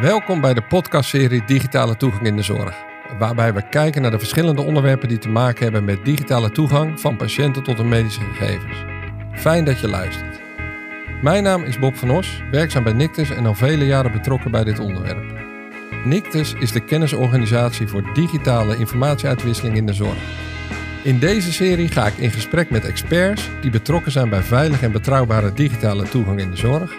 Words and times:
Welkom 0.00 0.40
bij 0.40 0.54
de 0.54 0.62
podcastserie 0.62 1.44
Digitale 1.44 1.96
Toegang 1.96 2.26
in 2.26 2.36
de 2.36 2.42
Zorg, 2.42 2.74
waarbij 3.18 3.54
we 3.54 3.68
kijken 3.68 4.02
naar 4.02 4.10
de 4.10 4.18
verschillende 4.18 4.62
onderwerpen 4.62 5.08
die 5.08 5.18
te 5.18 5.28
maken 5.28 5.62
hebben 5.62 5.84
met 5.84 6.04
digitale 6.04 6.50
toegang 6.50 7.00
van 7.00 7.16
patiënten 7.16 7.62
tot 7.62 7.76
de 7.76 7.84
medische 7.84 8.20
gegevens. 8.20 8.84
Fijn 9.32 9.64
dat 9.64 9.80
je 9.80 9.88
luistert. 9.88 10.40
Mijn 11.22 11.42
naam 11.42 11.62
is 11.62 11.78
Bob 11.78 11.96
van 11.96 12.10
Os, 12.10 12.42
werkzaam 12.50 12.84
bij 12.84 12.92
Nictus 12.92 13.30
en 13.30 13.46
al 13.46 13.54
vele 13.54 13.86
jaren 13.86 14.12
betrokken 14.12 14.50
bij 14.50 14.64
dit 14.64 14.78
onderwerp. 14.78 15.24
Nictus 16.04 16.54
is 16.54 16.72
de 16.72 16.84
kennisorganisatie 16.84 17.88
voor 17.88 18.12
digitale 18.14 18.76
informatieuitwisseling 18.76 19.76
in 19.76 19.86
de 19.86 19.94
zorg. 19.94 20.18
In 21.02 21.18
deze 21.18 21.52
serie 21.52 21.88
ga 21.88 22.06
ik 22.06 22.16
in 22.16 22.30
gesprek 22.30 22.70
met 22.70 22.84
experts 22.84 23.48
die 23.60 23.70
betrokken 23.70 24.12
zijn 24.12 24.28
bij 24.28 24.42
veilige 24.42 24.84
en 24.84 24.92
betrouwbare 24.92 25.52
digitale 25.52 26.08
toegang 26.08 26.40
in 26.40 26.50
de 26.50 26.56
zorg, 26.56 26.94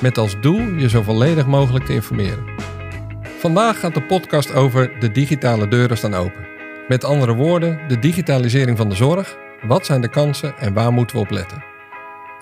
met 0.00 0.18
als 0.18 0.40
doel 0.40 0.60
je 0.60 0.88
zo 0.88 1.02
volledig 1.02 1.46
mogelijk 1.46 1.84
te 1.84 1.92
informeren. 1.92 2.44
Vandaag 3.38 3.80
gaat 3.80 3.94
de 3.94 4.02
podcast 4.02 4.54
over 4.54 5.00
de 5.00 5.10
digitale 5.10 5.68
deuren 5.68 5.96
staan 5.96 6.14
open. 6.14 6.46
Met 6.88 7.04
andere 7.04 7.34
woorden, 7.34 7.88
de 7.88 7.98
digitalisering 7.98 8.76
van 8.76 8.88
de 8.88 8.94
zorg. 8.94 9.36
Wat 9.66 9.86
zijn 9.86 10.00
de 10.00 10.08
kansen 10.08 10.58
en 10.58 10.72
waar 10.72 10.92
moeten 10.92 11.16
we 11.16 11.22
op 11.22 11.30
letten? 11.30 11.64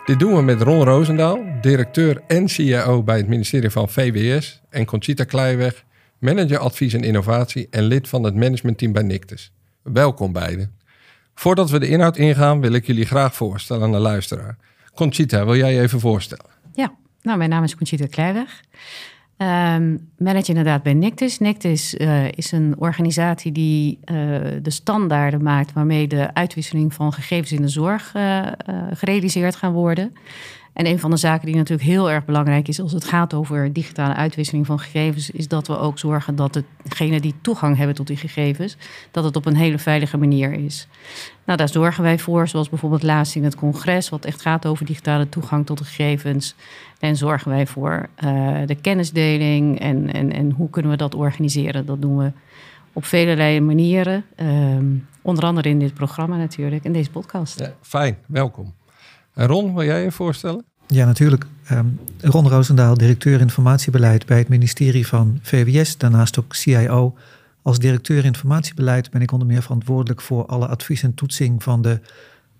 Dit 0.04 0.18
doen 0.18 0.34
we 0.34 0.42
met 0.42 0.62
Ron 0.62 0.84
Roosendaal, 0.84 1.44
directeur 1.60 2.22
en 2.26 2.48
CIO 2.48 3.02
bij 3.02 3.16
het 3.16 3.28
ministerie 3.28 3.70
van 3.70 3.88
VWS, 3.88 4.62
en 4.70 4.84
Conchita 4.84 5.24
Kleiweg, 5.24 5.84
manager 6.18 6.58
advies 6.58 6.92
en 6.92 7.02
innovatie 7.02 7.66
en 7.70 7.82
lid 7.82 8.08
van 8.08 8.22
het 8.22 8.34
managementteam 8.34 8.92
bij 8.92 9.02
Nictus. 9.02 9.52
Welkom 9.82 10.32
beiden. 10.32 10.74
Voordat 11.34 11.70
we 11.70 11.78
de 11.78 11.88
inhoud 11.88 12.16
ingaan, 12.16 12.60
wil 12.60 12.72
ik 12.72 12.86
jullie 12.86 13.06
graag 13.06 13.34
voorstellen 13.34 13.82
aan 13.82 13.92
de 13.92 13.98
luisteraar. 13.98 14.56
Conchita, 14.94 15.44
wil 15.44 15.56
jij 15.56 15.74
je 15.74 15.80
even 15.80 16.00
voorstellen? 16.00 16.50
Ja, 16.72 16.94
nou, 17.22 17.38
mijn 17.38 17.50
naam 17.50 17.62
is 17.62 17.76
Conchita 17.76 18.06
Kleiweg. 18.06 18.60
Um, 19.36 20.10
manager 20.18 20.48
inderdaad 20.48 20.82
bij 20.82 20.94
Nictus. 20.94 21.38
Nictus 21.38 21.94
uh, 21.94 22.32
is 22.32 22.52
een 22.52 22.74
organisatie 22.78 23.52
die 23.52 23.98
uh, 24.04 24.16
de 24.62 24.70
standaarden 24.70 25.42
maakt 25.42 25.72
waarmee 25.72 26.06
de 26.06 26.34
uitwisseling 26.34 26.94
van 26.94 27.12
gegevens 27.12 27.52
in 27.52 27.62
de 27.62 27.68
zorg 27.68 28.14
uh, 28.14 28.46
gerealiseerd 28.92 29.56
gaan 29.56 29.72
worden. 29.72 30.12
En 30.72 30.86
een 30.86 30.98
van 30.98 31.10
de 31.10 31.16
zaken 31.16 31.46
die 31.46 31.56
natuurlijk 31.56 31.88
heel 31.88 32.10
erg 32.10 32.24
belangrijk 32.24 32.68
is 32.68 32.80
als 32.80 32.92
het 32.92 33.04
gaat 33.04 33.34
over 33.34 33.72
digitale 33.72 34.14
uitwisseling 34.14 34.66
van 34.66 34.78
gegevens, 34.78 35.30
is 35.30 35.48
dat 35.48 35.66
we 35.66 35.78
ook 35.78 35.98
zorgen 35.98 36.36
dat 36.36 36.62
degenen 36.82 37.22
die 37.22 37.34
toegang 37.40 37.76
hebben 37.76 37.94
tot 37.94 38.06
die 38.06 38.16
gegevens, 38.16 38.76
dat 39.10 39.24
het 39.24 39.36
op 39.36 39.46
een 39.46 39.56
hele 39.56 39.78
veilige 39.78 40.16
manier 40.16 40.52
is. 40.52 40.88
Nou, 41.48 41.60
daar 41.60 41.68
zorgen 41.68 42.02
wij 42.02 42.18
voor, 42.18 42.48
zoals 42.48 42.68
bijvoorbeeld 42.68 43.02
laatst 43.02 43.36
in 43.36 43.44
het 43.44 43.54
congres, 43.54 44.08
wat 44.08 44.24
echt 44.24 44.40
gaat 44.40 44.66
over 44.66 44.86
digitale 44.86 45.28
toegang 45.28 45.66
tot 45.66 45.78
de 45.78 45.84
gegevens. 45.84 46.54
En 46.98 47.16
zorgen 47.16 47.50
wij 47.50 47.66
voor 47.66 48.08
uh, 48.24 48.56
de 48.66 48.74
kennisdeling 48.74 49.80
en, 49.80 50.12
en, 50.12 50.32
en 50.32 50.50
hoe 50.50 50.70
kunnen 50.70 50.90
we 50.90 50.96
dat 50.96 51.14
organiseren. 51.14 51.86
Dat 51.86 52.00
doen 52.00 52.18
we 52.18 52.32
op 52.92 53.04
vele 53.04 53.60
manieren. 53.60 54.24
Um, 54.36 55.06
onder 55.22 55.44
andere 55.44 55.68
in 55.68 55.78
dit 55.78 55.94
programma 55.94 56.36
natuurlijk, 56.36 56.84
in 56.84 56.92
deze 56.92 57.10
podcast. 57.10 57.58
Ja, 57.58 57.72
fijn, 57.80 58.18
welkom. 58.26 58.74
En 59.34 59.46
Ron, 59.46 59.74
wil 59.74 59.84
jij 59.84 60.02
je 60.02 60.12
voorstellen? 60.12 60.64
Ja, 60.86 61.06
natuurlijk. 61.06 61.46
Um, 61.72 62.00
Ron 62.20 62.48
Roosendaal, 62.48 62.94
directeur 62.94 63.40
informatiebeleid 63.40 64.26
bij 64.26 64.38
het 64.38 64.48
ministerie 64.48 65.06
van 65.06 65.38
VWS. 65.42 65.96
Daarnaast 65.96 66.38
ook 66.38 66.54
CIO. 66.54 67.14
Als 67.68 67.78
directeur 67.78 68.24
informatiebeleid 68.24 69.10
ben 69.10 69.22
ik 69.22 69.32
onder 69.32 69.48
meer 69.48 69.62
verantwoordelijk 69.62 70.20
voor 70.20 70.46
alle 70.46 70.66
advies 70.66 71.02
en 71.02 71.14
toetsing 71.14 71.62
van 71.62 71.82
de 71.82 72.00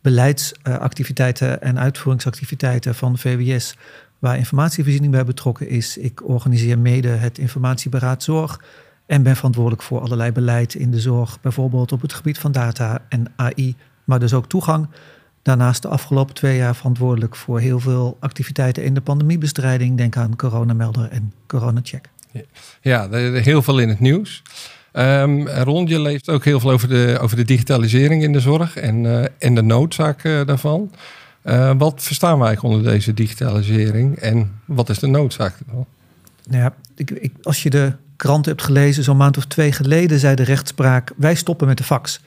beleidsactiviteiten 0.01 1.63
en 1.63 1.79
uitvoeringsactiviteiten 1.79 2.95
van 2.95 3.19
VWS, 3.19 3.77
waar 4.19 4.37
informatievoorziening 4.37 5.13
bij 5.13 5.25
betrokken 5.25 5.69
is. 5.69 5.97
Ik 5.97 6.29
organiseer 6.29 6.79
mede 6.79 7.09
het 7.09 7.39
informatieberaad 7.39 8.23
zorg 8.23 8.61
en 9.07 9.23
ben 9.23 9.37
verantwoordelijk 9.37 9.83
voor 9.83 10.01
allerlei 10.01 10.33
beleid 10.33 10.75
in 10.75 10.91
de 10.91 11.01
zorg, 11.01 11.41
bijvoorbeeld 11.41 11.93
op 11.93 12.01
het 12.01 12.13
gebied 12.13 12.39
van 12.39 12.53
data 12.53 13.05
en 13.09 13.33
AI, 13.37 13.77
maar 14.05 14.19
dus 14.19 14.35
ook 14.35 14.49
toegang. 14.49 14.89
Daarnaast 15.43 15.83
de 15.83 15.89
afgelopen 15.89 16.35
twee 16.35 16.57
jaar 16.57 16.77
verantwoordelijk 16.77 17.37
voor 17.37 17.61
heel 17.61 17.81
veel 17.81 18.17
activiteiten 18.21 18.85
in 18.85 18.95
de 18.95 19.01
pandemiebestrijding. 19.01 19.97
Denk 19.97 20.17
aan 20.17 20.37
coronamelder 20.37 21.09
en 21.11 21.33
coronacheck. 21.47 22.09
Ja, 22.81 23.09
heel 23.41 23.63
veel 23.63 23.79
in 23.79 23.89
het 23.89 24.01
nieuws. 24.01 24.43
Um, 24.99 25.49
Ron, 25.49 25.87
je 25.87 26.01
leest 26.01 26.29
ook 26.29 26.45
heel 26.45 26.61
veel 26.61 26.71
over 26.71 26.89
de, 26.89 27.19
over 27.21 27.37
de 27.37 27.45
digitalisering 27.45 28.23
in 28.23 28.33
de 28.33 28.41
zorg 28.41 28.77
en, 28.77 29.05
uh, 29.05 29.25
en 29.39 29.55
de 29.55 29.63
noodzaak 29.63 30.25
uh, 30.25 30.47
daarvan. 30.47 30.93
Uh, 31.45 31.73
wat 31.79 32.03
verstaan 32.03 32.39
wij 32.39 32.59
onder 32.61 32.83
deze 32.83 33.15
digitalisering 33.15 34.17
en 34.17 34.61
wat 34.65 34.89
is 34.89 34.99
de 34.99 35.07
noodzaak 35.07 35.55
ervan? 35.67 35.87
Nou 36.49 36.63
ja, 36.63 36.75
ik, 36.97 37.33
als 37.43 37.63
je 37.63 37.71
de 37.71 37.93
krant 38.17 38.47
hebt 38.47 38.63
gelezen, 38.63 39.05
zo'n 39.05 39.17
maand 39.17 39.37
of 39.37 39.45
twee 39.45 39.73
geleden 39.73 40.19
zei 40.19 40.35
de 40.35 40.43
rechtspraak: 40.43 41.13
wij 41.17 41.35
stoppen 41.35 41.67
met 41.67 41.77
de 41.77 41.85
fax. 41.85 42.21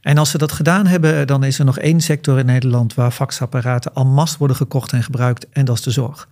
En 0.00 0.18
als 0.18 0.30
ze 0.30 0.38
dat 0.38 0.52
gedaan 0.52 0.86
hebben, 0.86 1.26
dan 1.26 1.44
is 1.44 1.58
er 1.58 1.64
nog 1.64 1.78
één 1.78 2.00
sector 2.00 2.38
in 2.38 2.46
Nederland 2.46 2.94
waar 2.94 3.10
faxapparaten 3.10 3.94
al 3.94 4.06
masse 4.06 4.38
worden 4.38 4.56
gekocht 4.56 4.92
en 4.92 5.02
gebruikt, 5.02 5.46
en 5.50 5.64
dat 5.64 5.76
is 5.76 5.82
de 5.82 5.90
zorg. 5.90 6.28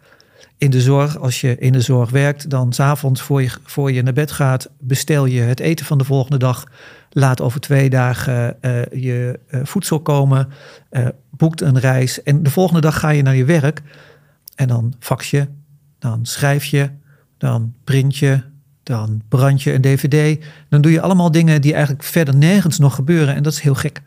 In 0.64 0.70
de 0.70 0.80
zorg, 0.80 1.18
als 1.18 1.40
je 1.40 1.56
in 1.58 1.72
de 1.72 1.80
zorg 1.80 2.10
werkt, 2.10 2.50
dan 2.50 2.72
s'avonds 2.72 3.20
voor 3.22 3.42
je, 3.42 3.50
voor 3.64 3.92
je 3.92 4.02
naar 4.02 4.12
bed 4.12 4.32
gaat, 4.32 4.70
bestel 4.78 5.26
je 5.26 5.40
het 5.40 5.60
eten 5.60 5.86
van 5.86 5.98
de 5.98 6.04
volgende 6.04 6.38
dag. 6.38 6.64
Laat 7.10 7.40
over 7.40 7.60
twee 7.60 7.90
dagen 7.90 8.56
uh, 8.60 8.82
je 8.84 9.40
uh, 9.50 9.60
voedsel 9.64 10.00
komen, 10.00 10.48
uh, 10.90 11.06
boekt 11.30 11.60
een 11.60 11.78
reis 11.78 12.22
en 12.22 12.42
de 12.42 12.50
volgende 12.50 12.80
dag 12.80 12.98
ga 12.98 13.08
je 13.08 13.22
naar 13.22 13.34
je 13.34 13.44
werk. 13.44 13.82
En 14.54 14.68
dan 14.68 14.94
fax 14.98 15.30
je, 15.30 15.48
dan 15.98 16.26
schrijf 16.26 16.64
je, 16.64 16.90
dan 17.38 17.74
print 17.84 18.16
je, 18.16 18.42
dan 18.82 19.22
brand 19.28 19.62
je 19.62 19.72
een 19.72 19.80
dvd. 19.80 20.44
Dan 20.68 20.80
doe 20.80 20.92
je 20.92 21.00
allemaal 21.00 21.30
dingen 21.30 21.60
die 21.60 21.72
eigenlijk 21.72 22.04
verder 22.04 22.36
nergens 22.36 22.78
nog 22.78 22.94
gebeuren. 22.94 23.34
En 23.34 23.42
dat 23.42 23.52
is 23.52 23.60
heel 23.60 23.74
gek. 23.74 24.02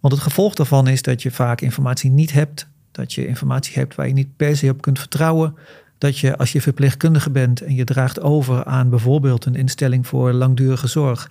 Want 0.00 0.14
het 0.14 0.22
gevolg 0.22 0.54
daarvan 0.54 0.88
is 0.88 1.02
dat 1.02 1.22
je 1.22 1.30
vaak 1.30 1.60
informatie 1.60 2.10
niet 2.10 2.32
hebt. 2.32 2.68
Dat 2.92 3.12
je 3.12 3.26
informatie 3.26 3.74
hebt 3.74 3.94
waar 3.94 4.06
je 4.06 4.12
niet 4.12 4.36
per 4.36 4.56
se 4.56 4.70
op 4.70 4.80
kunt 4.80 4.98
vertrouwen. 4.98 5.54
Dat 5.98 6.18
je 6.18 6.36
als 6.36 6.52
je 6.52 6.60
verpleegkundige 6.60 7.30
bent 7.30 7.60
en 7.60 7.74
je 7.74 7.84
draagt 7.84 8.20
over 8.20 8.64
aan 8.64 8.90
bijvoorbeeld 8.90 9.44
een 9.44 9.54
instelling 9.54 10.06
voor 10.06 10.32
langdurige 10.32 10.86
zorg. 10.86 11.30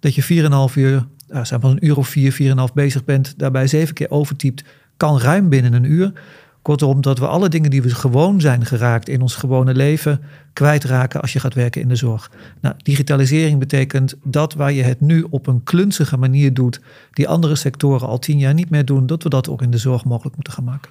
Dat 0.00 0.14
je 0.14 0.22
4,5 0.70 0.74
uur, 0.74 1.06
nou, 1.28 1.44
zeg 1.44 1.62
een 1.62 1.86
uur 1.86 1.96
of 1.96 2.08
4, 2.08 2.56
4,5 2.68 2.74
bezig 2.74 3.04
bent. 3.04 3.34
Daarbij 3.36 3.66
zeven 3.66 3.94
keer 3.94 4.10
overtypt. 4.10 4.64
Kan 4.96 5.20
ruim 5.20 5.48
binnen 5.48 5.72
een 5.72 5.84
uur. 5.84 6.12
Kortom, 6.62 7.00
dat 7.00 7.18
we 7.18 7.26
alle 7.26 7.48
dingen 7.48 7.70
die 7.70 7.82
we 7.82 7.90
gewoon 7.90 8.40
zijn 8.40 8.66
geraakt 8.66 9.08
in 9.08 9.20
ons 9.20 9.34
gewone 9.34 9.74
leven 9.74 10.20
kwijtraken 10.52 11.20
als 11.20 11.32
je 11.32 11.40
gaat 11.40 11.54
werken 11.54 11.80
in 11.80 11.88
de 11.88 11.96
zorg. 11.96 12.30
Nou, 12.60 12.74
digitalisering 12.82 13.58
betekent 13.58 14.14
dat 14.22 14.54
waar 14.54 14.72
je 14.72 14.82
het 14.82 15.00
nu 15.00 15.26
op 15.30 15.46
een 15.46 15.62
klunzige 15.64 16.16
manier 16.16 16.54
doet, 16.54 16.80
die 17.12 17.28
andere 17.28 17.54
sectoren 17.54 18.08
al 18.08 18.18
tien 18.18 18.38
jaar 18.38 18.54
niet 18.54 18.70
meer 18.70 18.84
doen, 18.84 19.06
dat 19.06 19.22
we 19.22 19.28
dat 19.28 19.48
ook 19.48 19.62
in 19.62 19.70
de 19.70 19.78
zorg 19.78 20.04
mogelijk 20.04 20.34
moeten 20.34 20.52
gaan 20.52 20.64
maken. 20.64 20.90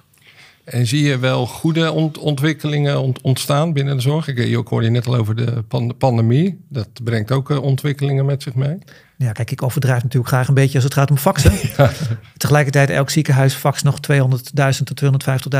En 0.66 0.86
zie 0.86 1.02
je 1.02 1.18
wel 1.18 1.46
goede 1.46 1.92
ont 1.92 2.18
ontwikkelingen 2.18 3.00
ont 3.00 3.20
ontstaan 3.20 3.72
binnen 3.72 3.96
de 3.96 4.02
zorg? 4.02 4.28
Ik, 4.28 4.38
je 4.38 4.62
hoorde 4.64 4.86
je 4.86 4.92
net 4.92 5.06
al 5.06 5.14
over 5.14 5.36
de 5.36 5.62
pan 5.68 5.96
pandemie. 5.98 6.64
Dat 6.68 6.88
brengt 7.02 7.32
ook 7.32 7.50
uh, 7.50 7.62
ontwikkelingen 7.62 8.24
met 8.24 8.42
zich 8.42 8.54
mee. 8.54 8.78
Ja, 9.16 9.32
kijk, 9.32 9.50
ik 9.50 9.62
overdrijf 9.62 10.02
natuurlijk 10.02 10.32
graag 10.32 10.48
een 10.48 10.54
beetje 10.54 10.74
als 10.74 10.84
het 10.84 10.94
gaat 10.94 11.10
om 11.10 11.16
faxen. 11.16 11.52
Ja. 11.76 11.90
Tegelijkertijd, 12.36 12.90
elk 12.90 13.10
ziekenhuis 13.10 13.54
fax 13.54 13.82
nog 13.82 13.98
200.000 14.12 14.82
tot 14.84 15.02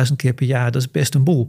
250.000 0.09 0.17
keer 0.17 0.33
per 0.33 0.47
jaar. 0.47 0.71
Dat 0.71 0.83
is 0.83 0.91
best 0.91 1.15
een 1.15 1.25
boel. 1.25 1.49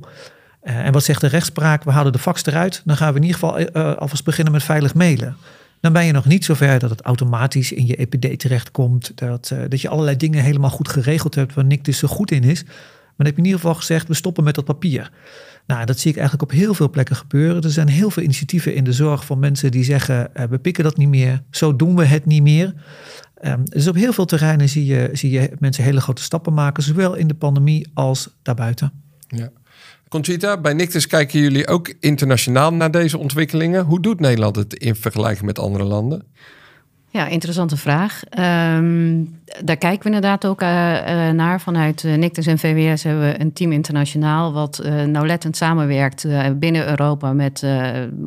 Uh, 0.63 0.77
en 0.77 0.91
wat 0.91 1.03
zegt 1.03 1.21
de 1.21 1.27
rechtspraak? 1.27 1.83
We 1.83 1.91
halen 1.91 2.11
de 2.11 2.19
fax 2.19 2.45
eruit. 2.45 2.81
Dan 2.85 2.97
gaan 2.97 3.13
we 3.13 3.19
in 3.19 3.25
ieder 3.25 3.39
geval 3.39 3.59
uh, 3.59 3.95
alvast 3.95 4.23
beginnen 4.23 4.53
met 4.53 4.63
veilig 4.63 4.93
mailen. 4.93 5.35
Dan 5.81 5.93
ben 5.93 6.05
je 6.05 6.11
nog 6.11 6.25
niet 6.25 6.45
zover 6.45 6.79
dat 6.79 6.89
het 6.89 7.01
automatisch 7.01 7.71
in 7.71 7.85
je 7.85 7.95
EPD 7.95 8.39
terechtkomt. 8.39 9.11
Dat, 9.15 9.53
dat 9.69 9.81
je 9.81 9.89
allerlei 9.89 10.17
dingen 10.17 10.43
helemaal 10.43 10.69
goed 10.69 10.89
geregeld 10.89 11.35
hebt 11.35 11.53
waar 11.53 11.65
Nick 11.65 11.85
dus 11.85 11.97
zo 11.97 12.07
goed 12.07 12.31
in 12.31 12.43
is. 12.43 12.63
Maar 13.17 13.25
dan 13.25 13.35
heb 13.35 13.35
je 13.35 13.41
in 13.41 13.45
ieder 13.45 13.59
geval 13.59 13.75
gezegd, 13.75 14.07
we 14.07 14.13
stoppen 14.13 14.43
met 14.43 14.55
dat 14.55 14.65
papier. 14.65 15.11
Nou, 15.67 15.85
dat 15.85 15.99
zie 15.99 16.11
ik 16.11 16.17
eigenlijk 16.17 16.51
op 16.51 16.57
heel 16.57 16.73
veel 16.73 16.89
plekken 16.89 17.15
gebeuren. 17.15 17.63
Er 17.63 17.71
zijn 17.71 17.87
heel 17.87 18.09
veel 18.09 18.23
initiatieven 18.23 18.75
in 18.75 18.83
de 18.83 18.93
zorg 18.93 19.25
van 19.25 19.39
mensen 19.39 19.71
die 19.71 19.83
zeggen, 19.83 20.29
uh, 20.35 20.43
we 20.43 20.57
pikken 20.57 20.83
dat 20.83 20.97
niet 20.97 21.09
meer, 21.09 21.43
zo 21.51 21.75
doen 21.75 21.95
we 21.95 22.05
het 22.05 22.25
niet 22.25 22.43
meer. 22.43 22.73
Um, 23.41 23.65
dus 23.65 23.87
op 23.87 23.95
heel 23.95 24.13
veel 24.13 24.25
terreinen 24.25 24.69
zie 24.69 24.85
je, 24.85 25.09
zie 25.13 25.31
je 25.31 25.51
mensen 25.59 25.83
hele 25.83 26.01
grote 26.01 26.21
stappen 26.21 26.53
maken, 26.53 26.83
zowel 26.83 27.15
in 27.15 27.27
de 27.27 27.33
pandemie 27.33 27.87
als 27.93 28.29
daarbuiten. 28.41 28.91
Ja. 29.27 29.49
Conchita, 30.09 30.61
bij 30.61 30.73
Nictus 30.73 31.07
kijken 31.07 31.39
jullie 31.39 31.67
ook 31.67 31.93
internationaal 31.99 32.73
naar 32.73 32.91
deze 32.91 33.17
ontwikkelingen. 33.17 33.85
Hoe 33.85 34.01
doet 34.01 34.19
Nederland 34.19 34.55
het 34.55 34.73
in 34.73 34.95
vergelijking 34.95 35.45
met 35.45 35.59
andere 35.59 35.83
landen? 35.83 36.23
Ja, 37.17 37.27
interessante 37.27 37.77
vraag. 37.77 38.21
Um, 38.77 39.39
daar 39.63 39.77
kijken 39.77 39.99
we 39.99 40.05
inderdaad 40.05 40.45
ook 40.45 40.61
uh, 40.61 40.67
uh, 40.67 41.29
naar. 41.29 41.61
Vanuit 41.61 42.03
uh, 42.03 42.15
Nictus 42.15 42.47
en 42.47 42.57
VWS 42.57 43.03
hebben 43.03 43.23
we 43.23 43.39
een 43.39 43.53
team 43.53 43.71
internationaal... 43.71 44.53
wat 44.53 44.83
nauwlettend 45.05 45.57
samenwerkt 45.57 46.27
binnen 46.59 46.87
Europa 46.87 47.33
met 47.33 47.65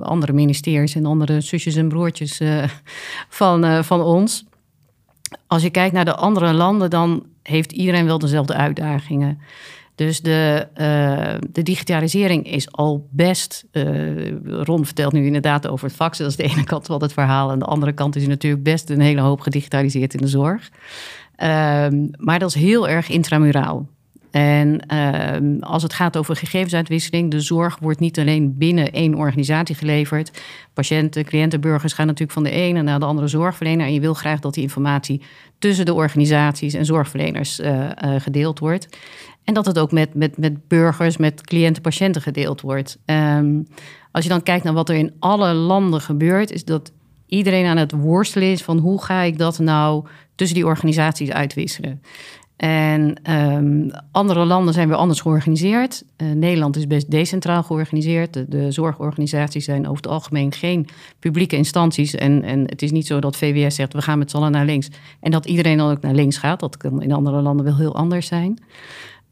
andere 0.01 0.33
ministeries... 0.33 0.95
en 0.95 1.07
andere 1.07 1.41
zusjes 1.41 1.77
en 1.77 1.89
broertjes 1.89 2.41
van, 3.39 3.85
van 3.85 4.03
ons. 4.03 4.45
Als 5.47 5.63
je 5.63 5.71
kijkt 5.71 5.95
naar 5.95 6.05
de 6.05 6.15
andere 6.15 6.53
landen, 6.53 6.91
dan 6.91 7.27
heeft 7.43 7.73
iedereen 7.73 8.07
wel 8.07 8.19
dezelfde 8.19 8.55
uitdagingen. 8.55 9.41
Dus 9.95 10.21
de, 10.21 10.67
uh, 10.77 11.49
de 11.53 11.63
digitalisering 11.63 12.47
is 12.47 12.73
al 12.73 13.09
best. 13.11 13.65
Uh, 13.73 14.33
Ron 14.45 14.85
vertelt 14.85 15.13
nu 15.13 15.27
inderdaad 15.27 15.69
over 15.69 15.87
het 15.87 15.97
faxen. 15.97 16.25
Dat 16.25 16.39
is 16.39 16.47
de 16.47 16.55
ene 16.55 16.65
kant 16.65 16.87
wel 16.87 17.01
het 17.01 17.13
verhaal. 17.13 17.51
En 17.51 17.59
de 17.59 17.65
andere 17.65 17.93
kant 17.93 18.17
is 18.17 18.27
natuurlijk 18.27 18.63
best 18.63 18.91
een 18.91 19.01
hele 19.01 19.21
hoop 19.21 19.41
gedigitaliseerd 19.41 20.15
in 20.15 20.21
de 20.21 20.29
zorg. 20.29 20.71
Um, 21.43 22.11
maar 22.17 22.39
dat 22.39 22.49
is 22.49 22.55
heel 22.55 22.89
erg 22.89 23.09
intramuraal. 23.09 23.87
En 24.31 24.81
uh, 24.93 25.61
als 25.61 25.83
het 25.83 25.93
gaat 25.93 26.17
over 26.17 26.37
gegevensuitwisseling, 26.37 27.31
de 27.31 27.41
zorg 27.41 27.79
wordt 27.79 28.01
niet 28.01 28.19
alleen 28.19 28.59
binnen 28.59 28.93
één 28.93 29.15
organisatie 29.15 29.75
geleverd. 29.75 30.43
Patiënten, 30.75 31.25
cliënten, 31.25 31.61
burgers 31.61 31.93
gaan 31.93 32.07
natuurlijk 32.07 32.33
van 32.33 32.43
de 32.43 32.51
ene 32.51 32.83
naar 32.83 32.99
de 32.99 33.05
andere 33.05 33.29
zorgverlener. 33.29 33.87
En 33.87 33.93
je 33.93 34.01
wil 34.01 34.15
graag 34.15 34.41
dat 34.41 34.55
die 34.55 34.63
informatie 34.63 35.23
tussen 35.59 35.85
de 35.85 35.95
organisaties 35.95 36.75
en 36.75 36.85
zorgverleners 36.85 37.61
uh, 37.61 37.89
gedeeld 38.19 38.59
wordt. 38.59 38.89
En 39.51 39.57
dat 39.57 39.67
het 39.67 39.79
ook 39.79 39.93
met, 39.93 40.15
met, 40.15 40.37
met 40.37 40.69
burgers, 40.69 41.17
met 41.17 41.41
cliënten, 41.41 41.83
patiënten 41.83 42.23
gedeeld 42.23 42.61
wordt. 42.61 42.99
Um, 43.07 43.67
als 44.11 44.25
je 44.25 44.31
dan 44.31 44.43
kijkt 44.43 44.65
naar 44.65 44.73
wat 44.73 44.89
er 44.89 44.95
in 44.95 45.13
alle 45.19 45.53
landen 45.53 46.01
gebeurt, 46.01 46.51
is 46.51 46.65
dat 46.65 46.93
iedereen 47.27 47.67
aan 47.67 47.77
het 47.77 47.93
worstelen 47.93 48.51
is 48.51 48.63
van 48.63 48.79
hoe 48.79 49.03
ga 49.03 49.21
ik 49.23 49.39
dat 49.39 49.59
nou 49.59 50.07
tussen 50.35 50.57
die 50.57 50.67
organisaties 50.67 51.31
uitwisselen. 51.31 52.03
En 52.57 53.33
um, 53.33 53.91
andere 54.13 54.45
landen 54.45 54.75
zijn 54.75 54.89
weer 54.89 54.97
anders 54.97 55.21
georganiseerd. 55.21 56.05
Uh, 56.17 56.33
Nederland 56.33 56.77
is 56.77 56.87
best 56.87 57.11
decentraal 57.11 57.63
georganiseerd. 57.63 58.33
De, 58.33 58.49
de, 58.49 58.71
zorgorganisaties 58.71 59.65
zijn 59.65 59.85
over 59.85 60.03
het 60.03 60.13
algemeen 60.13 60.53
geen 60.53 60.87
publieke 61.19 61.57
instanties. 61.57 62.15
En, 62.15 62.43
en 62.43 62.61
het 62.61 62.83
is 62.83 62.91
niet 62.91 63.07
zo 63.07 63.21
dat 63.21 63.37
VWS 63.37 63.75
zegt 63.75 63.93
we 63.93 64.03
gaan 64.03 64.19
met 64.19 64.31
z'n 64.31 64.37
allen 64.37 64.53
naar 64.53 64.65
links. 64.65 64.89
En 65.21 65.31
dat 65.31 65.47
iedereen 65.47 65.77
dan 65.79 65.91
ook 65.91 66.01
naar 66.01 66.15
links 66.15 66.37
gaat. 66.37 66.61
Dat 66.61 66.77
kan 66.77 67.03
in 67.03 67.13
andere 67.13 67.41
landen 67.41 67.65
wel 67.65 67.77
heel 67.77 67.95
anders 67.95 68.27
zijn. 68.27 68.59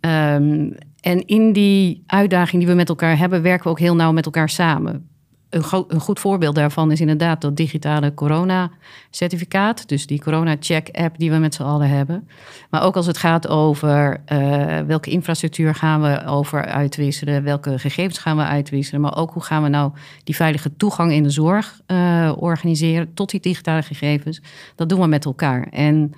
Um, 0.01 0.75
en 1.01 1.27
in 1.27 1.53
die 1.53 2.03
uitdaging 2.07 2.63
die 2.63 2.71
we 2.71 2.77
met 2.77 2.89
elkaar 2.89 3.19
hebben, 3.19 3.43
werken 3.43 3.65
we 3.65 3.71
ook 3.71 3.79
heel 3.79 3.95
nauw 3.95 4.13
met 4.13 4.25
elkaar 4.25 4.49
samen 4.49 5.09
een, 5.51 6.01
goed 6.01 6.21
voorbeeld 6.21 6.55
daarvan 6.55 6.93
is 6.93 7.01
inderdaad 7.01 7.41
dat 7.41 7.57
digitale 7.57 8.15
corona-certificaat. 8.15 9.89
Dus 9.89 10.07
die 10.07 10.21
corona-check-app 10.21 11.19
die 11.19 11.31
we 11.31 11.37
met 11.37 11.55
z'n 11.55 11.63
allen 11.63 11.89
hebben. 11.89 12.29
Maar 12.71 12.83
ook 12.83 12.97
als 12.97 13.07
het 13.07 13.19
gaat 13.19 13.49
over 13.49 14.21
uh, 14.33 14.81
welke 14.81 15.11
infrastructuur 15.11 15.75
gaan 15.75 16.03
we 16.03 16.25
over 16.27 16.65
uitwisselen, 16.65 17.43
welke 17.43 17.79
gegevens 17.79 18.19
gaan 18.19 18.37
we 18.37 18.43
uitwisselen. 18.43 19.01
Maar 19.01 19.17
ook 19.17 19.33
hoe 19.33 19.43
gaan 19.43 19.63
we 19.63 19.69
nou 19.69 19.93
die 20.25 20.37
veilige 20.37 20.77
toegang 20.77 21.13
in 21.13 21.23
de 21.23 21.31
zorg 21.31 21.81
uh, 21.87 22.33
organiseren 22.37 23.15
tot 23.15 23.31
die 23.31 23.41
digitale 23.41 23.83
gegevens. 23.83 24.41
Dat 24.75 24.89
doen 24.89 25.01
we 25.01 25.07
met 25.07 25.25
elkaar. 25.25 25.67
En 25.71 26.13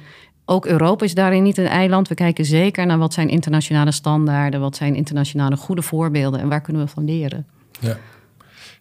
ook 0.50 0.66
Europa 0.66 1.04
is 1.04 1.14
daarin 1.14 1.42
niet 1.42 1.58
een 1.58 1.66
eiland. 1.66 2.08
We 2.08 2.14
kijken 2.14 2.44
zeker 2.44 2.86
naar 2.86 2.98
wat 2.98 3.12
zijn 3.12 3.28
internationale 3.28 3.92
standaarden, 3.92 4.60
wat 4.60 4.76
zijn 4.76 4.94
internationale 4.94 5.56
goede 5.56 5.82
voorbeelden 5.82 6.40
en 6.40 6.48
waar 6.48 6.60
kunnen 6.60 6.82
we 6.82 6.88
van 6.88 7.04
leren. 7.04 7.46
Ja. 7.80 7.96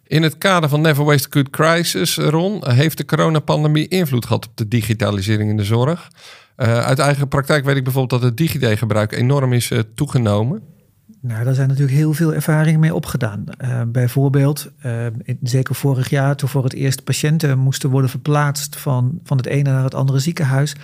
In 0.06 0.22
het 0.22 0.38
kader 0.38 0.68
van 0.68 0.80
Never 0.80 1.04
Waste 1.04 1.28
a 1.28 1.30
Good 1.30 1.50
Crisis, 1.50 2.16
Ron, 2.16 2.70
heeft 2.70 2.96
de 2.96 3.04
coronapandemie 3.04 3.88
invloed 3.88 4.26
gehad 4.26 4.46
op 4.46 4.56
de 4.56 4.68
digitalisering 4.68 5.50
in 5.50 5.56
de 5.56 5.64
zorg. 5.64 6.10
Uh, 6.56 6.78
uit 6.78 6.98
eigen 6.98 7.28
praktijk 7.28 7.64
weet 7.64 7.76
ik 7.76 7.84
bijvoorbeeld 7.84 8.20
dat 8.20 8.30
het 8.30 8.38
DigiD-gebruik 8.38 9.12
enorm 9.12 9.52
is 9.52 9.70
uh, 9.70 9.78
toegenomen. 9.94 10.62
Nou, 11.20 11.44
daar 11.44 11.54
zijn 11.54 11.68
natuurlijk 11.68 11.96
heel 11.96 12.12
veel 12.12 12.34
ervaringen 12.34 12.80
mee 12.80 12.94
opgedaan. 12.94 13.44
Uh, 13.64 13.82
bijvoorbeeld, 13.86 14.70
in, 15.22 15.38
zeker 15.42 15.74
vorig 15.74 16.10
jaar, 16.10 16.36
toen 16.36 16.48
voor 16.48 16.64
het 16.64 16.74
eerst 16.74 17.04
patiënten 17.04 17.58
moesten 17.58 17.90
worden 17.90 18.10
verplaatst 18.10 18.76
van, 18.76 19.20
van 19.24 19.36
het 19.36 19.46
ene 19.46 19.70
naar 19.70 19.84
het 19.84 19.94
andere 19.94 20.18
ziekenhuis. 20.18 20.74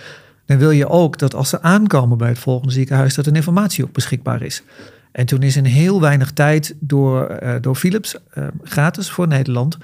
Dan 0.47 0.57
wil 0.57 0.71
je 0.71 0.89
ook 0.89 1.17
dat 1.17 1.35
als 1.35 1.49
ze 1.49 1.61
aankomen 1.61 2.17
bij 2.17 2.29
het 2.29 2.39
volgende 2.39 2.73
ziekenhuis, 2.73 3.15
dat 3.15 3.25
er 3.25 3.35
informatie 3.35 3.83
ook 3.83 3.91
beschikbaar 3.91 4.41
is. 4.41 4.63
En 5.11 5.25
toen 5.25 5.41
is 5.41 5.55
in 5.55 5.65
heel 5.65 6.01
weinig 6.01 6.31
tijd 6.31 6.75
door, 6.79 7.39
uh, 7.43 7.55
door 7.61 7.75
Philips, 7.75 8.15
uh, 8.37 8.47
gratis 8.63 9.09
voor 9.09 9.27
Nederland, 9.27 9.77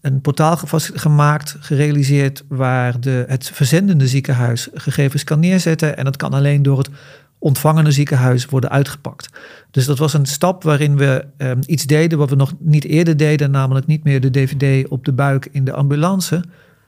een 0.00 0.20
portaal 0.20 0.58
gemaakt, 0.94 1.56
gerealiseerd, 1.60 2.44
waar 2.48 3.00
de, 3.00 3.24
het 3.28 3.50
verzendende 3.52 4.08
ziekenhuis 4.08 4.68
gegevens 4.74 5.24
kan 5.24 5.40
neerzetten. 5.40 5.96
En 5.96 6.04
dat 6.04 6.16
kan 6.16 6.32
alleen 6.32 6.62
door 6.62 6.78
het 6.78 6.90
ontvangende 7.38 7.90
ziekenhuis 7.90 8.46
worden 8.46 8.70
uitgepakt. 8.70 9.28
Dus 9.70 9.86
dat 9.86 9.98
was 9.98 10.12
een 10.12 10.26
stap 10.26 10.62
waarin 10.62 10.96
we 10.96 11.24
um, 11.38 11.60
iets 11.66 11.84
deden 11.84 12.18
wat 12.18 12.30
we 12.30 12.36
nog 12.36 12.52
niet 12.58 12.84
eerder 12.84 13.16
deden, 13.16 13.50
namelijk 13.50 13.86
niet 13.86 14.04
meer 14.04 14.20
de 14.20 14.30
DVD 14.30 14.88
op 14.88 15.04
de 15.04 15.12
buik 15.12 15.48
in 15.50 15.64
de 15.64 15.72
ambulance, 15.72 16.42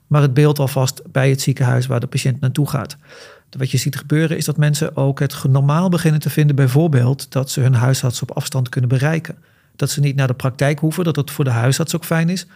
maar 0.08 0.22
het 0.22 0.34
beeld 0.34 0.58
alvast 0.58 1.02
bij 1.12 1.30
het 1.30 1.40
ziekenhuis 1.40 1.86
waar 1.86 2.00
de 2.00 2.06
patiënt 2.06 2.40
naartoe 2.40 2.68
gaat. 2.68 2.96
Wat 3.56 3.70
je 3.70 3.76
ziet 3.76 3.96
gebeuren 3.96 4.36
is 4.36 4.44
dat 4.44 4.56
mensen 4.56 4.96
ook 4.96 5.18
het 5.18 5.44
normaal 5.48 5.88
beginnen 5.88 6.20
te 6.20 6.30
vinden, 6.30 6.56
bijvoorbeeld 6.56 7.32
dat 7.32 7.50
ze 7.50 7.60
hun 7.60 7.74
huisarts 7.74 8.22
op 8.22 8.30
afstand 8.30 8.68
kunnen 8.68 8.90
bereiken. 8.90 9.36
Dat 9.76 9.90
ze 9.90 10.00
niet 10.00 10.16
naar 10.16 10.26
de 10.26 10.34
praktijk 10.34 10.78
hoeven, 10.78 11.04
dat 11.04 11.16
het 11.16 11.30
voor 11.30 11.44
de 11.44 11.50
huisarts 11.50 11.96
ook 11.96 12.04
fijn 12.04 12.28
is. 12.28 12.46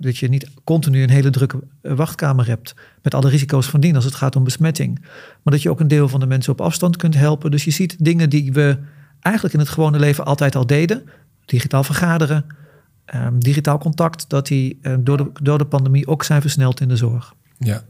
Dat 0.00 0.16
je 0.16 0.28
niet 0.28 0.50
continu 0.64 1.02
een 1.02 1.10
hele 1.10 1.30
drukke 1.30 1.58
eh, 1.82 1.92
wachtkamer 1.92 2.46
hebt 2.46 2.74
met 3.02 3.14
alle 3.14 3.28
risico's 3.28 3.66
van 3.66 3.80
dien 3.80 3.94
als 3.94 4.04
het 4.04 4.14
gaat 4.14 4.36
om 4.36 4.44
besmetting. 4.44 4.98
Maar 5.42 5.52
dat 5.52 5.62
je 5.62 5.70
ook 5.70 5.80
een 5.80 5.88
deel 5.88 6.08
van 6.08 6.20
de 6.20 6.26
mensen 6.26 6.52
op 6.52 6.60
afstand 6.60 6.96
kunt 6.96 7.14
helpen. 7.14 7.50
Dus 7.50 7.64
je 7.64 7.70
ziet 7.70 8.04
dingen 8.04 8.30
die 8.30 8.52
we 8.52 8.78
eigenlijk 9.20 9.54
in 9.54 9.60
het 9.60 9.68
gewone 9.68 9.98
leven 9.98 10.24
altijd 10.24 10.56
al 10.56 10.66
deden. 10.66 11.08
Digitaal 11.44 11.84
vergaderen, 11.84 12.44
ehm, 13.10 13.38
digitaal 13.38 13.78
contact, 13.78 14.28
dat 14.28 14.46
die 14.46 14.78
eh, 14.82 14.94
door, 14.98 15.16
de, 15.16 15.30
door 15.42 15.58
de 15.58 15.66
pandemie 15.66 16.06
ook 16.06 16.24
zijn 16.24 16.40
versneld 16.40 16.80
in 16.80 16.88
de 16.88 16.96
zorg. 16.96 17.34
Ja, 17.58 17.82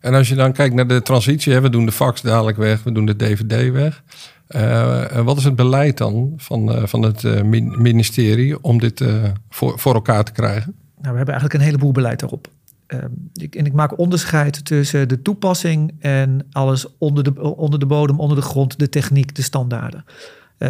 en 0.00 0.14
als 0.14 0.28
je 0.28 0.34
dan 0.34 0.52
kijkt 0.52 0.74
naar 0.74 0.86
de 0.86 1.02
transitie, 1.02 1.52
hè, 1.52 1.60
we 1.60 1.70
doen 1.70 1.86
de 1.86 1.92
fax 1.92 2.20
dadelijk 2.20 2.56
weg, 2.56 2.82
we 2.82 2.92
doen 2.92 3.06
de 3.06 3.16
DVD 3.16 3.72
weg. 3.72 4.02
Uh, 4.48 5.20
wat 5.20 5.36
is 5.36 5.44
het 5.44 5.56
beleid 5.56 5.98
dan 5.98 6.32
van, 6.36 6.76
uh, 6.76 6.86
van 6.86 7.02
het 7.02 7.22
uh, 7.22 7.42
ministerie 7.78 8.62
om 8.62 8.78
dit 8.78 9.04
voor, 9.48 9.78
voor 9.78 9.94
elkaar 9.94 10.24
te 10.24 10.32
krijgen? 10.32 10.74
Nou, 10.74 11.10
we 11.10 11.16
hebben 11.16 11.34
eigenlijk 11.34 11.54
een 11.54 11.60
heleboel 11.60 11.92
beleid 11.92 12.20
daarop. 12.20 12.48
Ehm, 12.86 13.08
ik, 13.34 13.54
en 13.54 13.66
ik 13.66 13.72
maak 13.72 13.98
onderscheid 13.98 14.64
tussen 14.64 15.08
de 15.08 15.22
toepassing 15.22 15.94
en 15.98 16.46
alles 16.50 16.86
onder 16.98 17.24
de, 17.24 17.56
onder 17.56 17.78
de 17.78 17.86
bodem, 17.86 18.20
onder 18.20 18.36
de 18.36 18.42
grond, 18.42 18.78
de 18.78 18.88
techniek, 18.88 19.34
de 19.34 19.42
standaarden. 19.42 20.04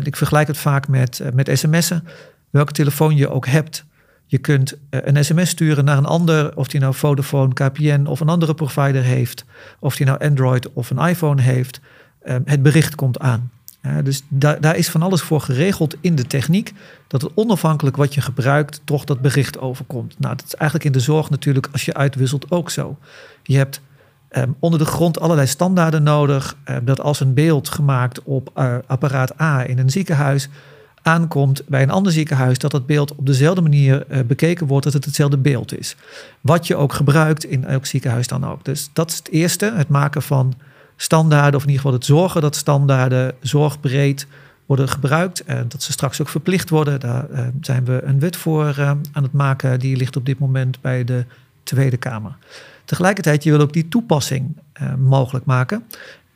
ik 0.02 0.16
vergelijk 0.16 0.48
het 0.48 0.58
vaak 0.58 0.88
met, 0.88 1.22
met 1.34 1.50
sms'en. 1.58 2.04
Welke 2.50 2.72
telefoon 2.72 3.16
je 3.16 3.30
ook 3.30 3.46
hebt, 3.46 3.84
je 4.26 4.38
kunt 4.38 4.74
eh, 4.90 5.00
een 5.04 5.24
sms 5.24 5.50
sturen 5.50 5.84
naar 5.84 5.98
een 5.98 6.06
ander, 6.06 6.56
of 6.56 6.68
die 6.68 6.80
nou 6.80 6.94
Vodafone, 6.94 7.52
KPN 7.52 8.06
of 8.06 8.20
een 8.20 8.28
andere 8.28 8.54
provider 8.54 9.02
heeft, 9.02 9.44
of 9.78 9.96
die 9.96 10.06
nou 10.06 10.18
Android 10.18 10.72
of 10.72 10.90
een 10.90 11.08
iPhone 11.08 11.42
heeft. 11.42 11.80
Ehm, 12.22 12.40
het 12.44 12.62
bericht 12.62 12.94
komt 12.94 13.18
aan. 13.18 13.50
dus 14.04 14.22
daar, 14.28 14.60
daar 14.60 14.76
is 14.76 14.90
van 14.90 15.02
alles 15.02 15.22
voor 15.22 15.40
geregeld 15.40 15.96
in 16.00 16.14
de 16.14 16.26
techniek, 16.26 16.72
dat 17.06 17.22
het 17.22 17.30
onafhankelijk 17.34 17.96
wat 17.96 18.14
je 18.14 18.20
gebruikt, 18.20 18.80
toch 18.84 19.04
dat 19.04 19.20
bericht 19.20 19.58
overkomt. 19.58 20.18
Nou, 20.18 20.36
dat 20.36 20.46
is 20.46 20.54
eigenlijk 20.54 20.90
in 20.90 20.98
de 20.98 21.04
zorg 21.04 21.30
natuurlijk 21.30 21.68
als 21.72 21.84
je 21.84 21.94
uitwisselt 21.94 22.50
ook 22.50 22.70
zo. 22.70 22.98
Je 23.42 23.56
hebt 23.56 23.80
um, 24.30 24.56
onder 24.58 24.78
de 24.78 24.84
grond 24.84 25.20
allerlei 25.20 25.46
standaarden 25.46 26.02
nodig, 26.02 26.56
um, 26.68 26.84
dat 26.84 27.00
als 27.00 27.20
een 27.20 27.34
beeld 27.34 27.68
gemaakt 27.68 28.22
op 28.22 28.50
uh, 28.56 28.76
apparaat 28.86 29.40
A 29.40 29.64
in 29.64 29.78
een 29.78 29.90
ziekenhuis 29.90 30.48
aankomt 31.08 31.62
bij 31.66 31.82
een 31.82 31.90
ander 31.90 32.12
ziekenhuis, 32.12 32.58
dat 32.58 32.70
dat 32.70 32.86
beeld 32.86 33.14
op 33.14 33.26
dezelfde 33.26 33.62
manier 33.62 34.04
uh, 34.10 34.20
bekeken 34.20 34.66
wordt, 34.66 34.84
dat 34.84 34.92
het 34.92 35.04
hetzelfde 35.04 35.38
beeld 35.38 35.78
is. 35.78 35.96
Wat 36.40 36.66
je 36.66 36.76
ook 36.76 36.92
gebruikt 36.92 37.44
in 37.44 37.64
elk 37.64 37.86
ziekenhuis 37.86 38.26
dan 38.26 38.46
ook. 38.46 38.64
Dus 38.64 38.90
dat 38.92 39.10
is 39.10 39.16
het 39.16 39.30
eerste, 39.30 39.72
het 39.74 39.88
maken 39.88 40.22
van 40.22 40.54
standaarden, 40.96 41.54
of 41.54 41.62
in 41.62 41.68
ieder 41.68 41.82
geval 41.82 41.96
het 41.96 42.04
zorgen 42.04 42.40
dat 42.40 42.56
standaarden 42.56 43.34
zorgbreed 43.40 44.26
worden 44.66 44.88
gebruikt 44.88 45.44
en 45.44 45.66
dat 45.68 45.82
ze 45.82 45.92
straks 45.92 46.20
ook 46.20 46.28
verplicht 46.28 46.70
worden. 46.70 47.00
Daar 47.00 47.30
uh, 47.30 47.40
zijn 47.60 47.84
we 47.84 48.02
een 48.04 48.20
wet 48.20 48.36
voor 48.36 48.74
uh, 48.78 48.90
aan 49.12 49.22
het 49.22 49.32
maken, 49.32 49.78
die 49.78 49.96
ligt 49.96 50.16
op 50.16 50.26
dit 50.26 50.38
moment 50.38 50.80
bij 50.80 51.04
de 51.04 51.24
Tweede 51.62 51.96
Kamer. 51.96 52.36
Tegelijkertijd, 52.84 53.44
je 53.44 53.50
wil 53.50 53.60
ook 53.60 53.72
die 53.72 53.88
toepassing 53.88 54.56
mogelijk 54.98 55.44
maken. 55.44 55.84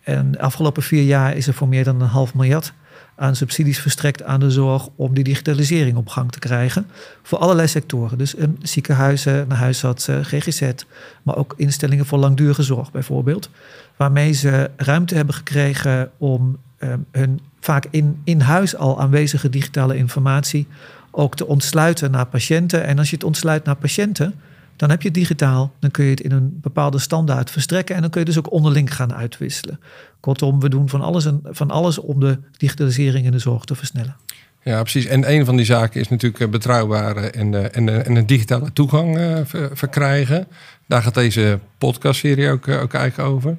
En 0.02 0.30
de 0.30 0.40
afgelopen 0.40 0.82
vier 0.82 1.02
jaar 1.02 1.36
is 1.36 1.46
er 1.46 1.54
voor 1.54 1.68
meer 1.68 1.84
dan 1.84 2.00
een 2.00 2.08
half 2.08 2.34
miljard 2.34 2.72
aan 3.14 3.36
subsidies 3.36 3.78
verstrekt 3.78 4.22
aan 4.22 4.40
de 4.40 4.50
zorg 4.50 4.88
om 4.96 5.14
die 5.14 5.24
digitalisering 5.24 5.96
op 5.96 6.08
gang 6.08 6.32
te 6.32 6.38
krijgen. 6.38 6.86
Voor 7.22 7.38
allerlei 7.38 7.68
sectoren. 7.68 8.18
Dus 8.18 8.38
um, 8.38 8.56
ziekenhuizen, 8.62 9.50
huisartsen, 9.50 10.24
GGZ, 10.24 10.70
maar 11.22 11.36
ook 11.36 11.54
instellingen 11.56 12.06
voor 12.06 12.18
langdurige 12.18 12.62
zorg 12.62 12.90
bijvoorbeeld. 12.90 13.50
Waarmee 13.96 14.32
ze 14.32 14.70
ruimte 14.76 15.14
hebben 15.14 15.34
gekregen 15.34 16.10
om 16.18 16.58
um, 16.78 17.06
hun 17.10 17.40
vaak 17.60 17.86
in, 17.90 18.20
in 18.24 18.40
huis 18.40 18.76
al 18.76 19.00
aanwezige 19.00 19.48
digitale 19.48 19.96
informatie 19.96 20.66
ook 21.10 21.36
te 21.36 21.46
ontsluiten 21.46 22.10
naar 22.10 22.26
patiënten. 22.26 22.84
En 22.84 22.98
als 22.98 23.10
je 23.10 23.14
het 23.14 23.24
ontsluit 23.24 23.64
naar 23.64 23.76
patiënten, 23.76 24.34
dan 24.76 24.90
heb 24.90 25.02
je 25.02 25.08
het 25.08 25.16
digitaal. 25.16 25.72
Dan 25.78 25.90
kun 25.90 26.04
je 26.04 26.10
het 26.10 26.20
in 26.20 26.32
een 26.32 26.58
bepaalde 26.60 26.98
standaard 26.98 27.50
verstrekken. 27.50 27.94
En 27.94 28.00
dan 28.00 28.10
kun 28.10 28.20
je 28.20 28.26
dus 28.26 28.38
ook 28.38 28.52
onderling 28.52 28.94
gaan 28.94 29.14
uitwisselen. 29.14 29.80
Kortom, 30.20 30.60
we 30.60 30.68
doen 30.68 30.88
van 30.88 31.00
alles, 31.00 31.24
en, 31.24 31.40
van 31.44 31.70
alles 31.70 31.98
om 31.98 32.20
de 32.20 32.38
digitalisering 32.56 33.26
in 33.26 33.32
de 33.32 33.38
zorg 33.38 33.64
te 33.64 33.74
versnellen. 33.74 34.16
Ja, 34.64 34.80
precies. 34.80 35.06
En 35.06 35.32
een 35.32 35.44
van 35.44 35.56
die 35.56 35.64
zaken 35.64 36.00
is 36.00 36.08
natuurlijk 36.08 36.50
betrouwbare 36.50 37.20
en, 37.20 37.72
en, 37.74 38.04
en 38.04 38.16
een 38.16 38.26
digitale 38.26 38.72
toegang 38.72 39.18
uh, 39.18 39.38
verkrijgen. 39.72 40.46
Daar 40.86 41.02
gaat 41.02 41.14
deze 41.14 41.58
podcastserie 41.78 42.50
ook, 42.50 42.68
ook 42.68 42.94
eigenlijk 42.94 43.30
over. 43.30 43.56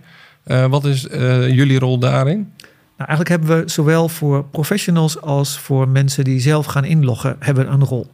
Uh, 0.47 0.65
wat 0.65 0.85
is 0.85 1.07
uh, 1.07 1.49
jullie 1.49 1.79
rol 1.79 1.97
daarin? 1.97 2.53
Nou, 2.97 3.09
eigenlijk 3.09 3.29
hebben 3.29 3.63
we 3.63 3.71
zowel 3.71 4.09
voor 4.09 4.45
professionals 4.45 5.21
als 5.21 5.59
voor 5.59 5.87
mensen 5.87 6.23
die 6.23 6.39
zelf 6.39 6.65
gaan 6.65 6.85
inloggen, 6.85 7.35
hebben 7.39 7.71
een 7.71 7.83
rol. 7.83 8.11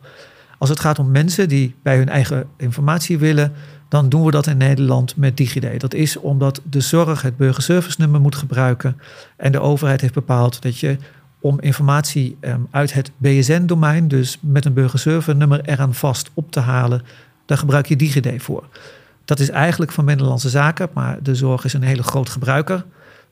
Als 0.60 0.70
het 0.70 0.80
gaat 0.80 1.00
om 1.00 1.12
mensen 1.12 1.50
die 1.50 1.76
bij 1.82 1.98
hun 1.98 2.10
eigen 2.10 2.48
informatie 2.58 3.18
willen, 3.18 3.54
dan 3.88 4.10
doen 4.10 4.26
we 4.26 4.32
dat 4.32 4.48
in 4.48 4.58
Nederland 4.58 5.16
met 5.16 5.38
DigiD. 5.38 5.80
Dat 5.80 5.94
is 5.94 6.18
omdat 6.18 6.62
de 6.70 6.80
zorg 6.80 7.22
het 7.22 7.38
burgerservice 7.38 8.02
nummer 8.02 8.22
moet 8.22 8.36
gebruiken. 8.36 8.98
En 9.38 9.52
de 9.52 9.60
overheid 9.60 10.02
heeft 10.02 10.14
bepaald 10.14 10.62
dat 10.62 10.80
je 10.80 10.98
om 11.40 11.60
informatie 11.60 12.38
um, 12.42 12.68
uit 12.72 12.94
het 12.94 13.12
BSN-domein, 13.18 14.08
dus 14.08 14.38
met 14.42 14.66
een 14.66 14.74
burgerservice 14.74 15.38
nummer 15.38 15.62
eraan 15.66 15.94
vast 15.94 16.30
op 16.34 16.52
te 16.52 16.60
halen, 16.60 17.02
daar 17.46 17.58
gebruik 17.58 17.86
je 17.86 17.96
DigiD 17.96 18.42
voor. 18.44 18.64
Dat 19.26 19.40
is 19.40 19.50
eigenlijk 19.50 19.92
van 19.92 20.06
Binnenlandse 20.06 20.50
Zaken, 20.50 20.90
maar 20.94 21.24
de 21.24 21.36
zorg 21.36 21.66
is 21.66 21.74
een 21.74 21.82
hele 21.82 22.04
groot 22.04 22.30
gebruiker. 22.30 22.86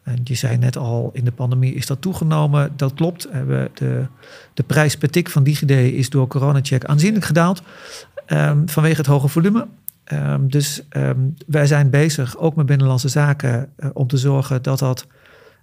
En 0.07 0.19
je 0.23 0.35
zei 0.35 0.57
net 0.57 0.77
al, 0.77 1.09
in 1.13 1.25
de 1.25 1.31
pandemie 1.31 1.73
is 1.73 1.85
dat 1.85 2.01
toegenomen. 2.01 2.73
Dat 2.75 2.93
klopt. 2.93 3.27
De, 3.73 4.05
de 4.53 4.63
prijs 4.63 4.97
per 4.97 5.09
tik 5.09 5.29
van 5.29 5.43
DigiD 5.43 5.71
is 5.71 6.09
door 6.09 6.27
CoronaCheck 6.27 6.85
aanzienlijk 6.85 7.25
gedaald. 7.25 7.61
Um, 8.27 8.69
vanwege 8.69 8.97
het 8.97 9.05
hoge 9.05 9.27
volume. 9.27 9.67
Um, 10.13 10.49
dus 10.49 10.81
um, 10.89 11.35
wij 11.47 11.65
zijn 11.65 11.89
bezig, 11.89 12.37
ook 12.37 12.55
met 12.55 12.65
Binnenlandse 12.65 13.07
Zaken, 13.07 13.69
uh, 13.77 13.89
om 13.93 14.07
te 14.07 14.17
zorgen 14.17 14.61
dat 14.61 14.79
dat 14.79 15.07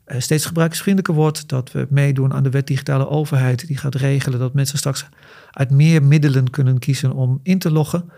uh, 0.06 0.20
steeds 0.20 0.46
gebruikersvriendelijker 0.46 1.22
wordt. 1.22 1.48
Dat 1.48 1.72
we 1.72 1.86
meedoen 1.90 2.32
aan 2.32 2.42
de 2.42 2.50
wet 2.50 2.66
digitale 2.66 3.08
overheid, 3.08 3.66
die 3.66 3.76
gaat 3.76 3.94
regelen 3.94 4.38
dat 4.38 4.54
mensen 4.54 4.78
straks 4.78 5.06
uit 5.50 5.70
meer 5.70 6.02
middelen 6.02 6.50
kunnen 6.50 6.78
kiezen 6.78 7.12
om 7.12 7.40
in 7.42 7.58
te 7.58 7.70
loggen. 7.70 8.10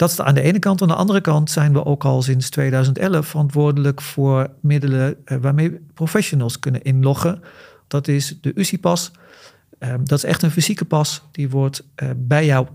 Dat 0.00 0.10
is 0.10 0.20
aan 0.20 0.34
de 0.34 0.40
ene 0.40 0.58
kant. 0.58 0.82
Aan 0.82 0.88
de 0.88 0.94
andere 0.94 1.20
kant 1.20 1.50
zijn 1.50 1.72
we 1.72 1.84
ook 1.84 2.04
al 2.04 2.22
sinds 2.22 2.50
2011 2.50 3.26
verantwoordelijk 3.26 4.00
voor 4.00 4.50
middelen 4.60 5.16
uh, 5.24 5.38
waarmee 5.40 5.80
professionals 5.94 6.58
kunnen 6.58 6.82
inloggen. 6.82 7.42
Dat 7.86 8.08
is 8.08 8.38
de 8.40 8.52
UCI-pas. 8.54 9.10
Uh, 9.78 9.94
dat 10.04 10.18
is 10.18 10.24
echt 10.24 10.42
een 10.42 10.50
fysieke 10.50 10.84
pas. 10.84 11.22
Die 11.30 11.50
wordt 11.50 11.84
uh, 12.02 12.10
bij 12.16 12.46
jou 12.46 12.66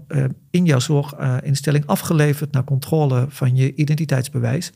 in 0.49 0.65
jouw 0.65 0.79
zorginstelling 0.79 1.85
afgeleverd 1.85 2.51
naar 2.51 2.63
controle 2.63 3.25
van 3.29 3.55
je 3.55 3.75
identiteitsbewijs. 3.75 4.71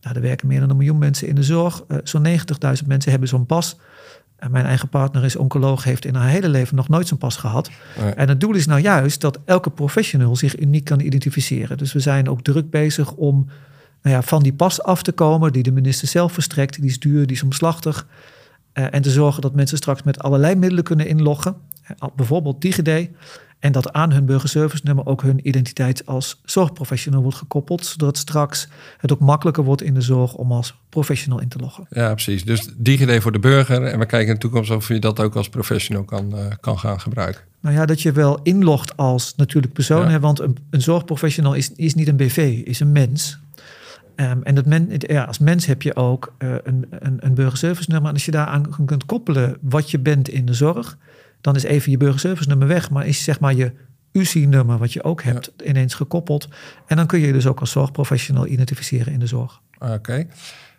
Nou, 0.00 0.16
er 0.16 0.22
werken 0.22 0.48
meer 0.48 0.60
dan 0.60 0.70
een 0.70 0.76
miljoen 0.76 0.98
mensen 0.98 1.28
in 1.28 1.34
de 1.34 1.42
zorg. 1.42 1.82
Zo'n 2.02 2.26
90.000 2.26 2.86
mensen 2.86 3.10
hebben 3.10 3.28
zo'n 3.28 3.46
pas. 3.46 3.76
En 4.36 4.50
mijn 4.50 4.64
eigen 4.64 4.88
partner 4.88 5.24
is 5.24 5.36
oncoloog, 5.36 5.84
heeft 5.84 6.04
in 6.04 6.14
haar 6.14 6.28
hele 6.28 6.48
leven 6.48 6.76
nog 6.76 6.88
nooit 6.88 7.06
zo'n 7.06 7.18
pas 7.18 7.36
gehad. 7.36 7.70
Nee. 8.00 8.12
En 8.12 8.28
het 8.28 8.40
doel 8.40 8.54
is 8.54 8.66
nou 8.66 8.80
juist 8.80 9.20
dat 9.20 9.38
elke 9.44 9.70
professional 9.70 10.36
zich 10.36 10.58
uniek 10.58 10.84
kan 10.84 11.00
identificeren. 11.00 11.78
Dus 11.78 11.92
we 11.92 12.00
zijn 12.00 12.28
ook 12.28 12.42
druk 12.42 12.70
bezig 12.70 13.12
om 13.12 13.46
nou 14.02 14.16
ja, 14.16 14.22
van 14.22 14.42
die 14.42 14.52
pas 14.52 14.82
af 14.82 15.02
te 15.02 15.12
komen, 15.12 15.52
die 15.52 15.62
de 15.62 15.72
minister 15.72 16.08
zelf 16.08 16.32
verstrekt. 16.32 16.80
Die 16.80 16.90
is 16.90 17.00
duur, 17.00 17.26
die 17.26 17.36
is 17.36 17.42
omslachtig. 17.42 18.06
Uh, 18.74 18.84
en 18.90 19.02
te 19.02 19.10
zorgen 19.10 19.42
dat 19.42 19.54
mensen 19.54 19.76
straks 19.76 20.02
met 20.02 20.18
allerlei 20.18 20.54
middelen 20.54 20.84
kunnen 20.84 21.06
inloggen. 21.06 21.56
Bijvoorbeeld 22.16 22.60
DigiD. 22.60 23.08
En 23.58 23.72
dat 23.72 23.92
aan 23.92 24.12
hun 24.12 24.24
burgerservice 24.24 24.82
nummer 24.84 25.06
ook 25.06 25.22
hun 25.22 25.48
identiteit 25.48 26.06
als 26.06 26.40
zorgprofessional 26.44 27.22
wordt 27.22 27.36
gekoppeld. 27.36 27.86
Zodat 27.86 28.16
straks 28.18 28.68
het 28.98 29.12
ook 29.12 29.20
makkelijker 29.20 29.64
wordt 29.64 29.82
in 29.82 29.94
de 29.94 30.00
zorg 30.00 30.34
om 30.34 30.52
als 30.52 30.78
professional 30.88 31.40
in 31.40 31.48
te 31.48 31.58
loggen. 31.58 31.86
Ja, 31.90 32.12
precies. 32.12 32.44
Dus 32.44 32.68
DigiD 32.76 33.22
voor 33.22 33.32
de 33.32 33.38
burger. 33.38 33.82
En 33.82 33.98
we 33.98 34.06
kijken 34.06 34.28
in 34.28 34.34
de 34.34 34.40
toekomst 34.40 34.70
of 34.70 34.88
je 34.88 34.98
dat 34.98 35.20
ook 35.20 35.36
als 35.36 35.48
professional 35.48 36.04
kan, 36.04 36.34
uh, 36.34 36.46
kan 36.60 36.78
gaan 36.78 37.00
gebruiken. 37.00 37.42
Nou 37.60 37.74
ja, 37.76 37.86
dat 37.86 38.02
je 38.02 38.12
wel 38.12 38.40
inlogt 38.42 38.96
als 38.96 39.34
natuurlijk 39.36 39.72
persoon. 39.72 40.02
Ja. 40.02 40.10
Hè, 40.10 40.20
want 40.20 40.40
een, 40.40 40.56
een 40.70 40.82
zorgprofessional 40.82 41.54
is, 41.54 41.72
is 41.72 41.94
niet 41.94 42.08
een 42.08 42.16
BV, 42.16 42.62
is 42.64 42.80
een 42.80 42.92
mens. 42.92 43.38
Um, 44.16 44.42
en 44.42 44.54
dat 44.54 44.66
men, 44.66 44.88
ja, 44.98 45.24
als 45.24 45.38
mens 45.38 45.66
heb 45.66 45.82
je 45.82 45.96
ook 45.96 46.34
uh, 46.38 46.54
een, 46.62 46.86
een, 46.90 47.16
een 47.20 47.34
burgerservice 47.34 47.90
nummer. 47.90 48.08
En 48.08 48.14
als 48.14 48.24
je 48.24 48.30
daaraan 48.30 48.84
kunt 48.86 49.06
koppelen 49.06 49.56
wat 49.60 49.90
je 49.90 49.98
bent 49.98 50.28
in 50.28 50.46
de 50.46 50.54
zorg 50.54 50.96
dan 51.46 51.54
is 51.54 51.62
even 51.62 51.90
je 51.90 51.96
burgerservice 51.96 52.48
nummer 52.48 52.68
weg, 52.68 52.90
maar 52.90 53.06
is 53.06 53.24
zeg 53.24 53.40
maar 53.40 53.54
je 53.54 53.72
UCI-nummer, 54.12 54.78
wat 54.78 54.92
je 54.92 55.04
ook 55.04 55.22
hebt, 55.22 55.52
ja. 55.56 55.64
ineens 55.64 55.94
gekoppeld. 55.94 56.48
En 56.86 56.96
dan 56.96 57.06
kun 57.06 57.20
je 57.20 57.26
je 57.26 57.32
dus 57.32 57.46
ook 57.46 57.60
als 57.60 57.70
zorgprofessional 57.70 58.46
identificeren 58.46 59.12
in 59.12 59.18
de 59.18 59.26
zorg. 59.26 59.60
Oké. 59.78 59.92
Okay. 59.92 60.26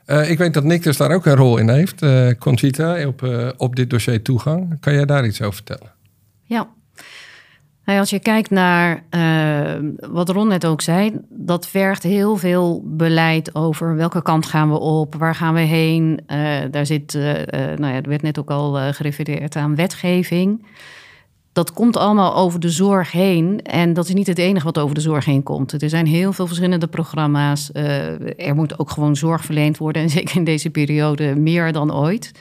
Uh, 0.05 0.29
ik 0.29 0.37
weet 0.37 0.53
dat 0.53 0.63
Nick 0.63 0.83
dus 0.83 0.97
daar 0.97 1.11
ook 1.11 1.25
een 1.25 1.35
rol 1.35 1.57
in 1.57 1.69
heeft, 1.69 2.01
uh, 2.01 2.31
Conchita, 2.39 3.07
op, 3.07 3.21
uh, 3.21 3.49
op 3.57 3.75
dit 3.75 3.89
dossier 3.89 4.21
toegang. 4.21 4.79
Kan 4.79 4.93
jij 4.93 5.05
daar 5.05 5.25
iets 5.25 5.41
over 5.41 5.55
vertellen? 5.55 5.91
Ja, 6.43 6.69
nou, 7.87 7.99
als 7.99 8.09
je 8.09 8.19
kijkt 8.19 8.49
naar 8.49 9.03
uh, 9.11 9.89
wat 10.09 10.29
Ron 10.29 10.47
net 10.47 10.65
ook 10.65 10.81
zei, 10.81 11.19
dat 11.29 11.67
vergt 11.67 12.03
heel 12.03 12.37
veel 12.37 12.83
beleid 12.85 13.55
over 13.55 13.95
welke 13.95 14.21
kant 14.21 14.45
gaan 14.45 14.71
we 14.71 14.79
op, 14.79 15.15
waar 15.15 15.35
gaan 15.35 15.53
we 15.53 15.59
heen. 15.59 16.19
Uh, 16.27 16.57
daar 16.71 16.85
zit, 16.85 17.13
uh, 17.13 17.23
nou 17.51 17.87
ja, 17.87 17.93
er 17.93 18.09
werd 18.09 18.21
net 18.21 18.39
ook 18.39 18.51
al 18.51 18.93
gerefereerd 18.93 19.55
aan 19.55 19.75
wetgeving. 19.75 20.65
Dat 21.53 21.73
komt 21.73 21.97
allemaal 21.97 22.35
over 22.35 22.59
de 22.59 22.69
zorg 22.69 23.11
heen. 23.11 23.61
En 23.61 23.93
dat 23.93 24.07
is 24.07 24.13
niet 24.13 24.27
het 24.27 24.37
enige 24.37 24.65
wat 24.65 24.77
over 24.77 24.95
de 24.95 25.01
zorg 25.01 25.25
heen 25.25 25.43
komt. 25.43 25.81
Er 25.81 25.89
zijn 25.89 26.07
heel 26.07 26.33
veel 26.33 26.47
verschillende 26.47 26.87
programma's. 26.87 27.69
er 28.37 28.55
moet 28.55 28.79
ook 28.79 28.89
gewoon 28.89 29.15
zorg 29.15 29.45
verleend 29.45 29.77
worden. 29.77 30.01
En 30.01 30.09
zeker 30.19 30.35
in 30.35 30.43
deze 30.43 30.69
periode 30.69 31.35
meer 31.35 31.71
dan 31.71 31.93
ooit. 31.93 32.31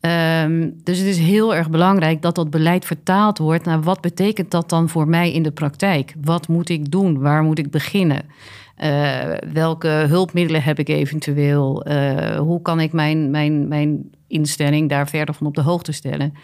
Um, 0.00 0.74
dus 0.84 0.98
het 0.98 1.06
is 1.06 1.18
heel 1.18 1.54
erg 1.54 1.70
belangrijk 1.70 2.22
dat 2.22 2.34
dat 2.34 2.50
beleid 2.50 2.84
vertaald 2.84 3.38
wordt 3.38 3.64
naar 3.64 3.82
wat 3.82 4.00
betekent 4.00 4.50
dat 4.50 4.68
dan 4.68 4.88
voor 4.88 5.08
mij 5.08 5.32
in 5.32 5.42
de 5.42 5.50
praktijk? 5.50 6.14
Wat 6.22 6.48
moet 6.48 6.68
ik 6.68 6.90
doen? 6.90 7.18
Waar 7.20 7.42
moet 7.42 7.58
ik 7.58 7.70
beginnen? 7.70 8.22
Uh, 8.84 9.34
welke 9.52 9.88
hulpmiddelen 9.88 10.62
heb 10.62 10.78
ik 10.78 10.88
eventueel? 10.88 11.88
Uh, 11.88 12.38
hoe 12.38 12.62
kan 12.62 12.80
ik 12.80 12.92
mijn, 12.92 13.30
mijn, 13.30 13.68
mijn 13.68 14.10
instelling 14.26 14.88
daar 14.88 15.08
verder 15.08 15.34
van 15.34 15.46
op 15.46 15.54
de 15.54 15.60
hoogte 15.62 15.92
stellen? 15.92 16.34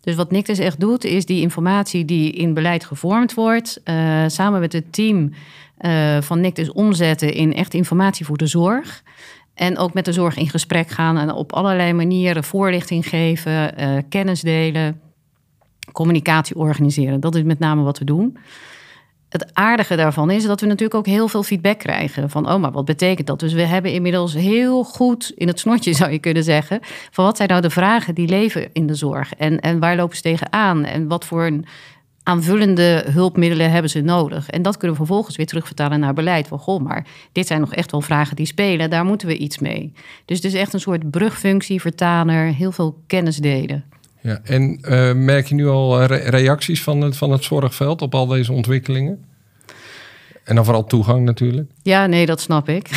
Dus 0.00 0.14
wat 0.14 0.30
Nictus 0.30 0.58
echt 0.58 0.80
doet, 0.80 1.04
is 1.04 1.26
die 1.26 1.40
informatie 1.40 2.04
die 2.04 2.32
in 2.32 2.54
beleid 2.54 2.84
gevormd 2.84 3.34
wordt, 3.34 3.80
uh, 3.84 4.24
samen 4.26 4.60
met 4.60 4.72
het 4.72 4.92
team 4.92 5.32
van 6.20 6.40
Nictus 6.40 6.72
omzetten 6.72 7.34
in 7.34 7.54
echt 7.54 7.74
informatie 7.74 8.26
voor 8.26 8.36
de 8.36 8.46
zorg. 8.46 9.02
En 9.60 9.78
ook 9.78 9.94
met 9.94 10.04
de 10.04 10.12
zorg 10.12 10.36
in 10.36 10.48
gesprek 10.48 10.88
gaan 10.88 11.18
en 11.18 11.32
op 11.32 11.52
allerlei 11.52 11.92
manieren 11.92 12.44
voorlichting 12.44 13.08
geven, 13.08 13.80
uh, 13.80 13.96
kennis 14.08 14.40
delen, 14.40 15.00
communicatie 15.92 16.56
organiseren. 16.56 17.20
Dat 17.20 17.34
is 17.34 17.42
met 17.42 17.58
name 17.58 17.82
wat 17.82 17.98
we 17.98 18.04
doen. 18.04 18.36
Het 19.28 19.54
aardige 19.54 19.96
daarvan 19.96 20.30
is 20.30 20.44
dat 20.44 20.60
we 20.60 20.66
natuurlijk 20.66 20.94
ook 20.94 21.06
heel 21.06 21.28
veel 21.28 21.42
feedback 21.42 21.78
krijgen. 21.78 22.30
Van, 22.30 22.50
oh, 22.50 22.60
maar 22.60 22.72
wat 22.72 22.84
betekent 22.84 23.26
dat? 23.26 23.40
Dus 23.40 23.52
we 23.52 23.62
hebben 23.62 23.92
inmiddels 23.92 24.34
heel 24.34 24.84
goed 24.84 25.32
in 25.36 25.48
het 25.48 25.58
snotje, 25.58 25.94
zou 26.00 26.10
je 26.10 26.18
kunnen 26.18 26.44
zeggen. 26.44 26.78
Van 27.10 27.24
wat 27.24 27.36
zijn 27.36 27.48
nou 27.48 27.60
de 27.60 27.70
vragen 27.70 28.14
die 28.14 28.28
leven 28.28 28.68
in 28.72 28.86
de 28.86 28.94
zorg? 28.94 29.34
En, 29.34 29.60
en 29.60 29.78
waar 29.78 29.96
lopen 29.96 30.16
ze 30.16 30.22
tegenaan? 30.22 30.84
En 30.84 31.08
wat 31.08 31.24
voor 31.24 31.44
een 31.46 31.64
aanvullende 32.30 33.04
hulpmiddelen 33.08 33.70
hebben 33.70 33.90
ze 33.90 34.00
nodig? 34.00 34.50
En 34.50 34.62
dat 34.62 34.76
kunnen 34.76 34.96
we 34.96 35.04
vervolgens 35.04 35.36
weer 35.36 35.46
terugvertalen 35.46 36.00
naar 36.00 36.14
beleid. 36.14 36.48
Van 36.48 36.58
goh, 36.58 36.82
maar 36.82 37.06
dit 37.32 37.46
zijn 37.46 37.60
nog 37.60 37.74
echt 37.74 37.90
wel 37.90 38.00
vragen 38.00 38.36
die 38.36 38.46
spelen, 38.46 38.90
daar 38.90 39.04
moeten 39.04 39.28
we 39.28 39.36
iets 39.36 39.58
mee. 39.58 39.92
Dus 40.24 40.36
het 40.36 40.46
is 40.46 40.54
echt 40.54 40.72
een 40.72 40.80
soort 40.80 41.10
brugfunctie, 41.10 41.80
vertaler, 41.80 42.54
heel 42.54 42.72
veel 42.72 43.02
kennis 43.06 43.36
delen. 43.36 43.84
Ja, 44.20 44.40
en 44.44 44.78
uh, 44.82 45.12
merk 45.12 45.46
je 45.46 45.54
nu 45.54 45.68
al 45.68 46.04
re 46.04 46.16
reacties 46.16 46.82
van 46.82 47.00
het, 47.00 47.16
van 47.16 47.30
het 47.30 47.44
zorgveld 47.44 48.02
op 48.02 48.14
al 48.14 48.26
deze 48.26 48.52
ontwikkelingen? 48.52 49.24
En 50.44 50.54
dan 50.54 50.64
vooral 50.64 50.84
toegang 50.84 51.24
natuurlijk. 51.24 51.70
Ja, 51.82 52.06
nee, 52.06 52.26
dat 52.26 52.40
snap 52.40 52.68
ik. 52.68 52.90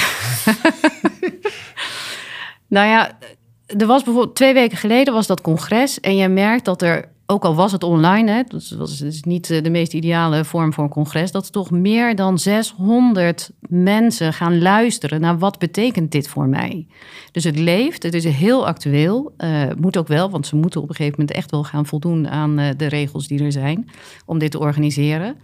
nou 2.76 2.88
ja, 2.88 3.18
er 3.66 3.88
was 3.88 4.04
bijvoorbeeld 4.04 4.36
twee 4.36 4.54
weken 4.54 4.78
geleden 4.78 5.14
was 5.14 5.28
dat 5.28 5.42
congres 5.42 6.00
en 6.00 6.16
je 6.16 6.28
merkt 6.28 6.66
dat 6.66 6.82
er 6.82 7.12
ook 7.34 7.46
al 7.46 7.56
was 7.56 7.72
het 7.72 7.84
online, 7.84 8.32
hè, 8.32 8.44
dat 8.48 8.76
dus 9.00 9.24
niet 9.24 9.50
eh, 9.50 9.64
de 9.64 9.70
meest 9.70 9.94
ideale 9.94 10.46
vorm 10.46 10.74
voor 10.74 10.84
een 10.84 10.90
congres, 10.90 11.32
dat 11.32 11.52
toch 11.52 11.72
meer 11.72 12.16
dan 12.16 12.40
600 12.40 13.52
mensen 13.60 14.34
gaan 14.34 14.62
luisteren 14.62 15.22
naar 15.22 15.38
wat 15.38 15.60
betekent 15.60 16.12
dit 16.12 16.28
voor 16.28 16.48
mij. 16.48 16.88
Dus 17.32 17.44
het 17.44 17.60
leeft, 17.60 18.04
het 18.04 18.14
is 18.14 18.24
heel 18.24 18.68
actueel, 18.68 19.34
uh, 19.38 19.64
moet 19.78 19.98
ook 19.98 20.08
wel, 20.08 20.30
want 20.30 20.48
ze 20.48 20.56
moeten 20.56 20.82
op 20.82 20.90
een 20.90 20.96
gegeven 20.96 21.20
moment 21.20 21.38
echt 21.38 21.52
wel 21.52 21.64
gaan 21.64 21.86
voldoen 21.86 22.28
aan 22.28 22.60
uh, 22.60 22.70
de 22.78 22.86
regels 22.86 23.28
die 23.28 23.44
er 23.44 23.52
zijn 23.52 23.90
om 24.26 24.40
dit 24.40 24.52
te 24.52 24.60
organiseren. 24.60 25.36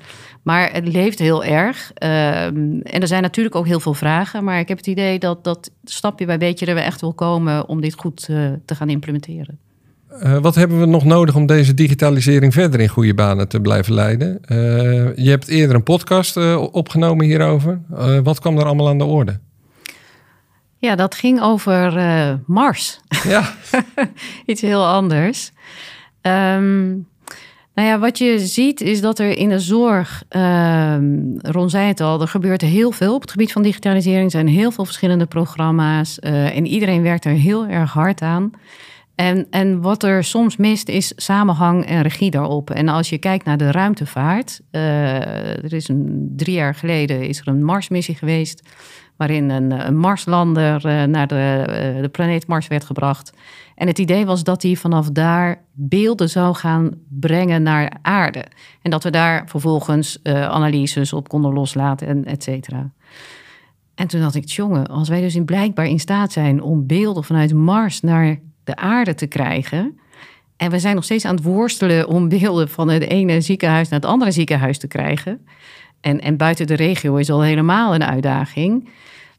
Maar 0.43 0.73
het 0.73 0.87
leeft 0.87 1.19
heel 1.19 1.43
erg. 1.43 1.91
Uh, 2.03 2.45
en 2.45 2.83
er 2.83 3.07
zijn 3.07 3.21
natuurlijk 3.21 3.55
ook 3.55 3.65
heel 3.65 3.79
veel 3.79 3.93
vragen, 3.93 4.43
maar 4.43 4.59
ik 4.59 4.67
heb 4.67 4.77
het 4.77 4.87
idee 4.87 5.19
dat 5.19 5.43
dat 5.43 5.71
stapje 5.83 6.25
bij 6.25 6.37
beetje 6.37 6.65
er 6.65 6.77
echt 6.77 7.01
wil 7.01 7.13
komen 7.13 7.67
om 7.67 7.81
dit 7.81 7.93
goed 7.93 8.25
te 8.65 8.75
gaan 8.75 8.89
implementeren. 8.89 9.68
Uh, 10.13 10.37
wat 10.37 10.55
hebben 10.55 10.79
we 10.79 10.85
nog 10.85 11.05
nodig 11.05 11.35
om 11.35 11.45
deze 11.45 11.73
digitalisering 11.73 12.53
verder 12.53 12.79
in 12.79 12.87
goede 12.87 13.13
banen 13.13 13.47
te 13.47 13.59
blijven 13.59 13.93
leiden? 13.93 14.39
Uh, 14.47 14.57
je 15.15 15.29
hebt 15.29 15.47
eerder 15.47 15.75
een 15.75 15.83
podcast 15.83 16.37
uh, 16.37 16.67
opgenomen 16.71 17.25
hierover. 17.25 17.81
wat 18.23 18.39
kwam 18.39 18.57
er 18.57 18.65
allemaal 18.65 18.87
aan 18.87 18.97
de 18.97 19.03
orde? 19.03 19.39
Ja, 20.77 20.95
dat 20.95 21.15
ging 21.15 21.41
over 21.41 21.93
Mars. 22.45 22.99
Ja. 23.23 23.43
Iets 24.45 24.61
heel 24.61 24.87
anders. 24.87 25.51
Um, 26.21 27.07
nou 27.73 27.87
ja, 27.87 27.99
wat 27.99 28.17
je 28.17 28.39
ziet 28.39 28.81
is 28.81 29.01
dat 29.01 29.19
er 29.19 29.37
in 29.37 29.49
de 29.49 29.59
zorg, 29.59 30.23
Ron 31.41 31.69
zei 31.69 31.87
het 31.87 32.01
al, 32.01 32.21
er 32.21 32.27
gebeurt 32.27 32.61
heel 32.61 32.91
veel 32.91 33.13
op 33.13 33.21
het 33.21 33.31
gebied 33.31 33.51
van 33.51 33.61
digitalisering. 33.61 34.23
Er 34.23 34.31
zijn 34.31 34.47
heel 34.47 34.71
veel 34.71 34.85
verschillende 34.85 35.25
programma's 35.25 36.19
en 36.19 36.65
iedereen 36.65 37.01
werkt 37.01 37.25
er 37.25 37.31
heel 37.31 37.67
erg 37.67 37.93
hard 37.93 38.21
aan. 38.21 38.51
En, 39.19 39.47
en 39.49 39.81
wat 39.81 40.03
er 40.03 40.23
soms 40.23 40.57
mist 40.57 40.89
is 40.89 41.13
samenhang 41.15 41.85
en 41.85 42.01
regie 42.01 42.31
daarop. 42.31 42.69
En 42.69 42.89
als 42.89 43.09
je 43.09 43.17
kijkt 43.17 43.45
naar 43.45 43.57
de 43.57 43.71
ruimtevaart, 43.71 44.61
uh, 44.71 45.63
er 45.63 45.73
is 45.73 45.87
een, 45.87 46.33
drie 46.35 46.55
jaar 46.55 46.75
geleden 46.75 47.27
is 47.27 47.39
er 47.39 47.47
een 47.47 47.63
Marsmissie 47.63 48.15
geweest, 48.15 48.69
waarin 49.17 49.49
een, 49.49 49.87
een 49.87 49.97
Marslander 49.97 50.85
uh, 50.85 51.03
naar 51.03 51.27
de, 51.27 51.65
uh, 51.95 52.01
de 52.01 52.09
planeet 52.09 52.47
Mars 52.47 52.67
werd 52.67 52.83
gebracht. 52.83 53.33
En 53.75 53.87
het 53.87 53.99
idee 53.99 54.25
was 54.25 54.43
dat 54.43 54.63
hij 54.63 54.75
vanaf 54.75 55.09
daar 55.09 55.63
beelden 55.73 56.29
zou 56.29 56.55
gaan 56.55 56.91
brengen 57.09 57.63
naar 57.63 57.97
aarde. 58.01 58.45
En 58.81 58.91
dat 58.91 59.03
we 59.03 59.09
daar 59.09 59.43
vervolgens 59.47 60.19
analyses 60.23 61.13
op 61.13 61.29
konden 61.29 61.53
loslaten 61.53 62.07
en 62.07 62.25
et 62.25 62.43
cetera. 62.43 62.91
En 63.95 64.07
toen 64.07 64.21
dacht 64.21 64.35
ik, 64.35 64.49
jongen, 64.49 64.87
als 64.87 65.09
wij 65.09 65.21
dus 65.21 65.35
in 65.35 65.45
blijkbaar 65.45 65.87
in 65.87 65.99
staat 65.99 66.31
zijn 66.31 66.61
om 66.61 66.87
beelden 66.87 67.23
vanuit 67.23 67.53
Mars 67.53 68.01
naar 68.01 68.39
de 68.69 68.75
aarde 68.75 69.15
te 69.15 69.27
krijgen. 69.27 69.99
En 70.57 70.71
we 70.71 70.79
zijn 70.79 70.95
nog 70.95 71.03
steeds 71.03 71.25
aan 71.25 71.35
het 71.35 71.43
worstelen 71.43 72.07
om 72.07 72.29
beelden 72.29 72.69
van 72.69 72.89
het 72.89 73.03
ene 73.03 73.41
ziekenhuis 73.41 73.89
naar 73.89 73.99
het 73.99 74.09
andere 74.09 74.31
ziekenhuis 74.31 74.77
te 74.77 74.87
krijgen. 74.87 75.45
En, 76.01 76.21
en 76.21 76.37
buiten 76.37 76.67
de 76.67 76.73
regio 76.73 77.15
is 77.15 77.29
al 77.29 77.41
helemaal 77.41 77.95
een 77.95 78.03
uitdaging. 78.03 78.89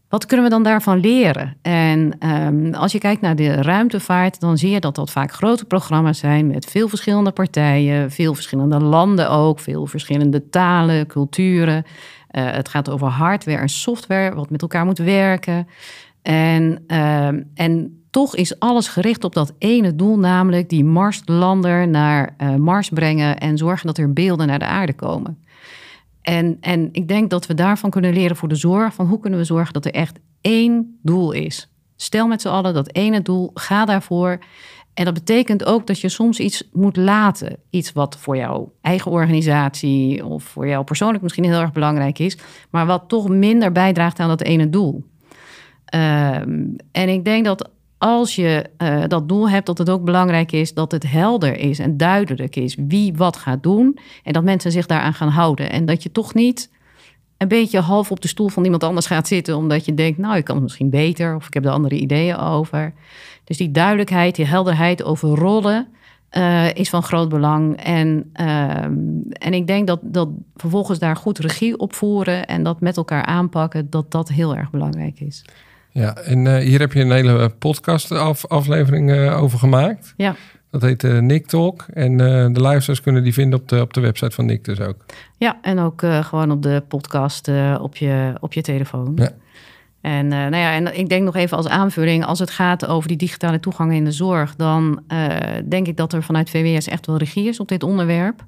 Wat 0.08 0.26
kunnen 0.26 0.46
we 0.46 0.52
dan 0.52 0.62
daarvan 0.62 1.00
leren? 1.00 1.56
En 1.62 2.28
um, 2.28 2.74
als 2.74 2.92
je 2.92 2.98
kijkt 2.98 3.20
naar 3.20 3.36
de 3.36 3.52
ruimtevaart, 3.52 4.40
dan 4.40 4.58
zie 4.58 4.70
je 4.70 4.80
dat 4.80 4.94
dat 4.94 5.10
vaak 5.10 5.32
grote 5.32 5.64
programma's 5.64 6.18
zijn 6.18 6.46
met 6.46 6.66
veel 6.66 6.88
verschillende 6.88 7.30
partijen, 7.30 8.10
veel 8.10 8.34
verschillende 8.34 8.80
landen 8.80 9.30
ook, 9.30 9.60
veel 9.60 9.86
verschillende 9.86 10.48
talen, 10.48 11.06
culturen. 11.06 11.84
Uh, 12.30 12.50
het 12.50 12.68
gaat 12.68 12.90
over 12.90 13.06
hardware 13.06 13.58
en 13.58 13.68
software, 13.68 14.34
wat 14.34 14.50
met 14.50 14.62
elkaar 14.62 14.84
moet 14.84 14.98
werken. 14.98 15.68
En, 16.22 16.84
uh, 16.88 17.26
en 17.54 17.99
toch 18.10 18.36
is 18.36 18.58
alles 18.58 18.88
gericht 18.88 19.24
op 19.24 19.34
dat 19.34 19.52
ene 19.58 19.94
doel, 19.94 20.18
namelijk 20.18 20.68
die 20.68 20.84
Marslander 20.84 21.88
naar 21.88 22.34
uh, 22.38 22.54
Mars 22.54 22.88
brengen 22.88 23.38
en 23.38 23.58
zorgen 23.58 23.86
dat 23.86 23.98
er 23.98 24.12
beelden 24.12 24.46
naar 24.46 24.58
de 24.58 24.64
aarde 24.64 24.92
komen. 24.92 25.38
En, 26.22 26.56
en 26.60 26.88
ik 26.92 27.08
denk 27.08 27.30
dat 27.30 27.46
we 27.46 27.54
daarvan 27.54 27.90
kunnen 27.90 28.12
leren 28.12 28.36
voor 28.36 28.48
de 28.48 28.54
zorg, 28.54 28.94
van 28.94 29.06
hoe 29.06 29.20
kunnen 29.20 29.38
we 29.38 29.44
zorgen 29.44 29.72
dat 29.72 29.84
er 29.84 29.94
echt 29.94 30.18
één 30.40 30.98
doel 31.02 31.32
is. 31.32 31.68
Stel 31.96 32.26
met 32.26 32.40
z'n 32.40 32.48
allen 32.48 32.74
dat 32.74 32.94
ene 32.94 33.22
doel, 33.22 33.50
ga 33.54 33.84
daarvoor. 33.84 34.38
En 34.94 35.04
dat 35.04 35.14
betekent 35.14 35.64
ook 35.64 35.86
dat 35.86 36.00
je 36.00 36.08
soms 36.08 36.40
iets 36.40 36.68
moet 36.72 36.96
laten. 36.96 37.56
Iets 37.70 37.92
wat 37.92 38.16
voor 38.16 38.36
jouw 38.36 38.72
eigen 38.80 39.10
organisatie 39.10 40.24
of 40.26 40.42
voor 40.42 40.66
jou 40.66 40.84
persoonlijk 40.84 41.22
misschien 41.22 41.44
heel 41.44 41.60
erg 41.60 41.72
belangrijk 41.72 42.18
is, 42.18 42.38
maar 42.70 42.86
wat 42.86 43.08
toch 43.08 43.28
minder 43.28 43.72
bijdraagt 43.72 44.18
aan 44.18 44.28
dat 44.28 44.42
ene 44.42 44.70
doel. 44.70 45.04
Um, 45.94 46.76
en 46.92 47.08
ik 47.08 47.24
denk 47.24 47.44
dat 47.44 47.70
als 48.00 48.34
je 48.34 48.70
uh, 48.78 49.02
dat 49.06 49.28
doel 49.28 49.50
hebt, 49.50 49.66
dat 49.66 49.78
het 49.78 49.90
ook 49.90 50.04
belangrijk 50.04 50.52
is 50.52 50.74
dat 50.74 50.92
het 50.92 51.10
helder 51.10 51.56
is 51.56 51.78
en 51.78 51.96
duidelijk 51.96 52.56
is 52.56 52.76
wie 52.78 53.14
wat 53.16 53.36
gaat 53.36 53.62
doen. 53.62 53.98
En 54.22 54.32
dat 54.32 54.44
mensen 54.44 54.72
zich 54.72 54.86
daaraan 54.86 55.14
gaan 55.14 55.28
houden. 55.28 55.70
En 55.70 55.84
dat 55.84 56.02
je 56.02 56.12
toch 56.12 56.34
niet 56.34 56.70
een 57.36 57.48
beetje 57.48 57.80
half 57.80 58.10
op 58.10 58.20
de 58.20 58.28
stoel 58.28 58.48
van 58.48 58.64
iemand 58.64 58.84
anders 58.84 59.06
gaat 59.06 59.28
zitten, 59.28 59.56
omdat 59.56 59.84
je 59.84 59.94
denkt, 59.94 60.18
nou, 60.18 60.36
ik 60.36 60.44
kan 60.44 60.54
het 60.54 60.64
misschien 60.64 60.90
beter 60.90 61.34
of 61.34 61.46
ik 61.46 61.54
heb 61.54 61.64
er 61.64 61.70
andere 61.70 61.98
ideeën 61.98 62.36
over. 62.36 62.92
Dus 63.44 63.56
die 63.56 63.70
duidelijkheid, 63.70 64.34
die 64.34 64.46
helderheid 64.46 65.02
over 65.02 65.28
rollen. 65.28 65.88
Uh, 66.36 66.74
is 66.74 66.88
van 66.88 67.02
groot 67.02 67.28
belang. 67.28 67.76
En, 67.76 68.30
uh, 68.40 68.84
en 69.32 69.52
ik 69.52 69.66
denk 69.66 69.86
dat, 69.86 70.00
dat 70.02 70.28
vervolgens 70.56 70.98
daar 70.98 71.16
goed 71.16 71.38
regie 71.38 71.78
op 71.78 71.94
voeren 71.94 72.46
en 72.46 72.62
dat 72.62 72.80
met 72.80 72.96
elkaar 72.96 73.24
aanpakken, 73.24 73.90
dat 73.90 74.10
dat 74.10 74.28
heel 74.28 74.56
erg 74.56 74.70
belangrijk 74.70 75.20
is. 75.20 75.44
Ja, 75.92 76.16
en 76.16 76.44
uh, 76.44 76.56
hier 76.56 76.80
heb 76.80 76.92
je 76.92 77.00
een 77.00 77.10
hele 77.10 77.48
podcast 77.48 78.12
af, 78.12 78.46
aflevering 78.46 79.10
uh, 79.10 79.42
over 79.42 79.58
gemaakt. 79.58 80.14
Ja. 80.16 80.34
Dat 80.70 80.82
heet 80.82 81.02
uh, 81.02 81.18
Nick 81.18 81.46
Talk. 81.46 81.86
En 81.92 82.16
de 82.52 82.60
luisteraars 82.60 83.00
kunnen 83.00 83.22
die 83.22 83.32
vinden 83.32 83.60
op 83.60 83.68
de, 83.68 83.80
op 83.80 83.94
de 83.94 84.00
website 84.00 84.30
van 84.30 84.46
Nick 84.46 84.64
dus 84.64 84.80
ook. 84.80 84.96
Ja, 85.36 85.58
en 85.62 85.78
ook 85.78 86.02
gewoon 86.20 86.50
op 86.50 86.62
de 86.62 86.82
podcast 86.88 87.50
op, 87.80 87.96
je, 87.96 88.32
op 88.40 88.52
je 88.52 88.62
telefoon. 88.62 89.12
Ja. 89.14 89.30
En, 90.00 90.28
nou 90.28 90.56
ja, 90.56 90.74
en 90.74 90.98
ik 90.98 91.08
denk 91.08 91.24
nog 91.24 91.36
even 91.36 91.56
als 91.56 91.68
aanvulling, 91.68 92.24
als 92.24 92.38
het 92.38 92.50
gaat 92.50 92.86
over 92.86 93.08
die 93.08 93.16
digitale 93.16 93.60
toegang 93.60 93.92
in 93.92 94.04
de 94.04 94.12
zorg, 94.12 94.56
dan 94.56 95.02
denk 95.68 95.86
ik 95.86 95.96
dat 95.96 96.12
er 96.12 96.22
vanuit 96.22 96.50
VWS 96.50 96.88
echt 96.88 97.06
wel 97.06 97.16
regie 97.16 97.48
is 97.48 97.60
op 97.60 97.68
dit 97.68 97.82
onderwerp. 97.82 98.44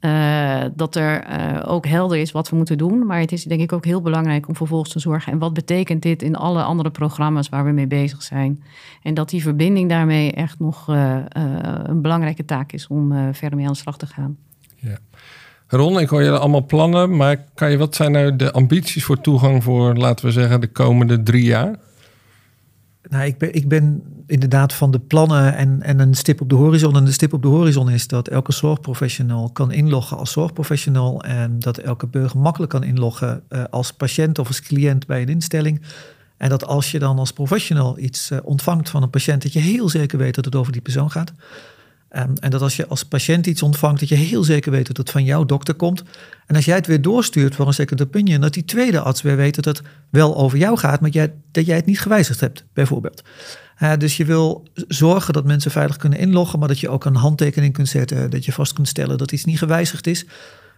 Uh, 0.00 0.64
dat 0.74 0.96
er 0.96 1.26
uh, 1.30 1.62
ook 1.66 1.86
helder 1.86 2.18
is 2.18 2.32
wat 2.32 2.48
we 2.48 2.56
moeten 2.56 2.78
doen. 2.78 3.06
Maar 3.06 3.20
het 3.20 3.32
is 3.32 3.44
denk 3.44 3.60
ik 3.60 3.72
ook 3.72 3.84
heel 3.84 4.00
belangrijk 4.00 4.48
om 4.48 4.56
vervolgens 4.56 4.92
te 4.92 4.98
zorgen. 4.98 5.32
En 5.32 5.38
wat 5.38 5.54
betekent 5.54 6.02
dit 6.02 6.22
in 6.22 6.36
alle 6.36 6.62
andere 6.62 6.90
programma's 6.90 7.48
waar 7.48 7.64
we 7.64 7.70
mee 7.70 7.86
bezig 7.86 8.22
zijn? 8.22 8.62
En 9.02 9.14
dat 9.14 9.28
die 9.28 9.42
verbinding 9.42 9.88
daarmee 9.88 10.32
echt 10.32 10.58
nog 10.58 10.88
uh, 10.88 11.16
een 11.82 12.02
belangrijke 12.02 12.44
taak 12.44 12.72
is 12.72 12.86
om 12.86 13.32
verder 13.32 13.56
mee 13.58 13.66
aan 13.66 13.72
de 13.72 13.78
slag 13.78 13.98
te 13.98 14.06
gaan. 14.06 14.36
Ja. 14.76 14.98
Ron, 15.66 16.00
ik 16.00 16.08
hoor 16.08 16.22
je 16.22 16.38
allemaal 16.38 16.66
plannen. 16.66 17.16
Maar 17.16 17.44
kan 17.54 17.70
je, 17.70 17.76
wat 17.76 17.94
zijn 17.94 18.12
nou 18.12 18.36
de 18.36 18.52
ambities 18.52 19.04
voor 19.04 19.20
toegang 19.20 19.64
voor, 19.64 19.94
laten 19.94 20.26
we 20.26 20.32
zeggen, 20.32 20.60
de 20.60 20.72
komende 20.72 21.22
drie 21.22 21.44
jaar? 21.44 21.76
Nou, 23.08 23.24
ik 23.24 23.38
ben, 23.38 23.54
ik 23.54 23.68
ben 23.68 24.02
inderdaad 24.26 24.72
van 24.72 24.90
de 24.90 24.98
plannen 24.98 25.56
en, 25.56 25.82
en 25.82 25.98
een 25.98 26.14
stip 26.14 26.40
op 26.40 26.48
de 26.48 26.54
horizon. 26.54 26.96
En 26.96 27.04
de 27.04 27.12
stip 27.12 27.32
op 27.32 27.42
de 27.42 27.48
horizon 27.48 27.90
is 27.90 28.06
dat 28.06 28.28
elke 28.28 28.52
zorgprofessional 28.52 29.50
kan 29.52 29.72
inloggen 29.72 30.16
als 30.16 30.32
zorgprofessional. 30.32 31.22
En 31.22 31.58
dat 31.58 31.78
elke 31.78 32.06
burger 32.06 32.38
makkelijk 32.38 32.70
kan 32.70 32.82
inloggen 32.82 33.42
uh, 33.50 33.64
als 33.70 33.92
patiënt 33.92 34.38
of 34.38 34.46
als 34.46 34.62
cliënt 34.62 35.06
bij 35.06 35.22
een 35.22 35.28
instelling. 35.28 35.80
En 36.36 36.48
dat 36.48 36.66
als 36.66 36.90
je 36.90 36.98
dan 36.98 37.18
als 37.18 37.32
professional 37.32 37.98
iets 37.98 38.30
uh, 38.30 38.38
ontvangt 38.42 38.90
van 38.90 39.02
een 39.02 39.10
patiënt, 39.10 39.42
dat 39.42 39.52
je 39.52 39.58
heel 39.58 39.88
zeker 39.88 40.18
weet 40.18 40.34
dat 40.34 40.44
het 40.44 40.54
over 40.54 40.72
die 40.72 40.80
persoon 40.80 41.10
gaat. 41.10 41.32
Um, 42.16 42.32
en 42.40 42.50
dat 42.50 42.62
als 42.62 42.76
je 42.76 42.86
als 42.86 43.04
patiënt 43.04 43.46
iets 43.46 43.62
ontvangt, 43.62 44.00
dat 44.00 44.08
je 44.08 44.14
heel 44.14 44.44
zeker 44.44 44.70
weet 44.70 44.86
dat 44.86 44.96
het 44.96 45.10
van 45.10 45.24
jouw 45.24 45.44
dokter 45.44 45.74
komt. 45.74 46.02
En 46.46 46.56
als 46.56 46.64
jij 46.64 46.76
het 46.76 46.86
weer 46.86 47.02
doorstuurt 47.02 47.54
voor 47.54 47.66
een 47.66 47.74
second 47.74 48.02
opinion, 48.02 48.40
dat 48.40 48.54
die 48.54 48.64
tweede 48.64 49.00
arts 49.00 49.22
weer 49.22 49.36
weet 49.36 49.54
dat 49.54 49.64
het 49.64 49.82
wel 50.10 50.36
over 50.36 50.58
jou 50.58 50.78
gaat, 50.78 51.00
maar 51.00 51.10
jij, 51.10 51.34
dat 51.52 51.66
jij 51.66 51.76
het 51.76 51.86
niet 51.86 52.00
gewijzigd 52.00 52.40
hebt, 52.40 52.64
bijvoorbeeld. 52.72 53.22
Dus 53.98 54.16
je 54.16 54.24
wil 54.24 54.68
zorgen 54.88 55.32
dat 55.32 55.44
mensen 55.44 55.70
veilig 55.70 55.96
kunnen 55.96 56.18
inloggen, 56.18 56.58
maar 56.58 56.68
dat 56.68 56.80
je 56.80 56.88
ook 56.88 57.04
een 57.04 57.14
handtekening 57.14 57.72
kunt 57.72 57.88
zetten, 57.88 58.30
dat 58.30 58.44
je 58.44 58.52
vast 58.52 58.72
kunt 58.72 58.88
stellen 58.88 59.18
dat 59.18 59.32
iets 59.32 59.44
niet 59.44 59.58
gewijzigd 59.58 60.06
is. 60.06 60.26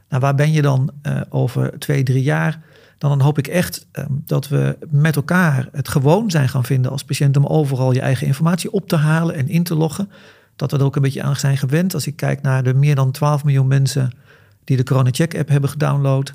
Nou, 0.08 0.22
waar 0.22 0.34
ben 0.34 0.52
je 0.52 0.62
dan 0.62 0.90
uh, 1.02 1.20
over 1.28 1.78
twee, 1.78 2.02
drie 2.02 2.22
jaar? 2.22 2.60
Dan 2.98 3.20
hoop 3.20 3.38
ik 3.38 3.46
echt 3.46 3.86
um, 3.92 4.22
dat 4.26 4.48
we 4.48 4.76
met 4.90 5.16
elkaar 5.16 5.68
het 5.72 5.88
gewoon 5.88 6.30
zijn 6.30 6.48
gaan 6.48 6.64
vinden 6.64 6.90
als 6.90 7.04
patiënt 7.04 7.36
om 7.36 7.46
overal 7.46 7.92
je 7.92 8.00
eigen 8.00 8.26
informatie 8.26 8.72
op 8.72 8.88
te 8.88 8.96
halen 8.96 9.34
en 9.34 9.48
in 9.48 9.62
te 9.62 9.74
loggen 9.74 10.10
dat 10.60 10.70
we 10.70 10.78
er 10.78 10.84
ook 10.84 10.96
een 10.96 11.02
beetje 11.02 11.22
aan 11.22 11.36
zijn 11.36 11.56
gewend. 11.56 11.94
Als 11.94 12.06
ik 12.06 12.16
kijk 12.16 12.42
naar 12.42 12.62
de 12.62 12.74
meer 12.74 12.94
dan 12.94 13.10
12 13.10 13.44
miljoen 13.44 13.66
mensen 13.66 14.10
die 14.64 14.76
de 14.76 14.84
Corona 14.84 15.08
Check 15.12 15.38
app 15.38 15.48
hebben 15.48 15.70
gedownload. 15.70 16.34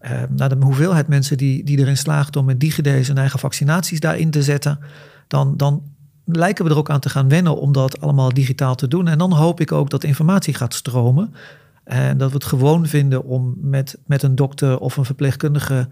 Uh, 0.00 0.22
naar 0.28 0.48
de 0.48 0.56
hoeveelheid 0.60 1.08
mensen 1.08 1.36
die, 1.36 1.64
die 1.64 1.78
erin 1.78 1.96
slaagt 1.96 2.36
om 2.36 2.44
met 2.44 2.60
DigiD 2.60 3.06
zijn 3.06 3.18
eigen 3.18 3.38
vaccinaties 3.38 4.00
daarin 4.00 4.30
te 4.30 4.42
zetten. 4.42 4.78
Dan, 5.28 5.56
dan 5.56 5.82
lijken 6.24 6.64
we 6.64 6.70
er 6.70 6.76
ook 6.76 6.90
aan 6.90 7.00
te 7.00 7.08
gaan 7.08 7.28
wennen 7.28 7.56
om 7.56 7.72
dat 7.72 8.00
allemaal 8.00 8.32
digitaal 8.32 8.74
te 8.74 8.88
doen. 8.88 9.08
En 9.08 9.18
dan 9.18 9.32
hoop 9.32 9.60
ik 9.60 9.72
ook 9.72 9.90
dat 9.90 10.04
informatie 10.04 10.54
gaat 10.54 10.74
stromen. 10.74 11.34
En 11.84 12.18
dat 12.18 12.28
we 12.28 12.34
het 12.34 12.44
gewoon 12.44 12.86
vinden 12.86 13.24
om 13.24 13.54
met, 13.60 13.98
met 14.06 14.22
een 14.22 14.34
dokter 14.34 14.78
of 14.78 14.96
een 14.96 15.04
verpleegkundige 15.04 15.88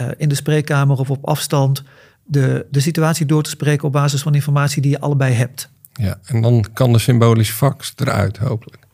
uh, 0.00 0.08
in 0.16 0.28
de 0.28 0.34
spreekkamer 0.34 0.98
of 0.98 1.10
op 1.10 1.26
afstand 1.26 1.82
de, 2.24 2.66
de 2.70 2.80
situatie 2.80 3.26
door 3.26 3.42
te 3.42 3.50
spreken 3.50 3.86
op 3.86 3.92
basis 3.92 4.22
van 4.22 4.34
informatie 4.34 4.82
die 4.82 4.90
je 4.90 5.00
allebei 5.00 5.34
hebt. 5.34 5.70
Ja, 5.96 6.18
en 6.24 6.42
dan 6.42 6.64
kan 6.72 6.92
de 6.92 6.98
symbolische 6.98 7.54
fax 7.54 7.92
eruit, 7.96 8.36
hopelijk. 8.36 8.86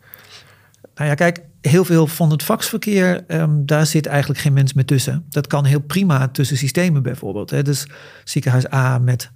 Nou 0.95 1.09
ja, 1.09 1.15
kijk, 1.15 1.41
heel 1.61 1.85
veel 1.85 2.07
van 2.07 2.31
het 2.31 2.43
faxverkeer, 2.43 3.25
um, 3.29 3.67
daar 3.67 3.87
zit 3.87 4.07
eigenlijk 4.07 4.41
geen 4.41 4.53
mens 4.53 4.73
meer 4.73 4.85
tussen. 4.85 5.25
Dat 5.29 5.47
kan 5.47 5.65
heel 5.65 5.81
prima 5.81 6.29
tussen 6.29 6.57
systemen 6.57 7.03
bijvoorbeeld. 7.03 7.51
Hè. 7.51 7.63
Dus 7.63 7.87
ziekenhuis 8.25 8.73
A 8.73 8.99
met, 8.99 9.31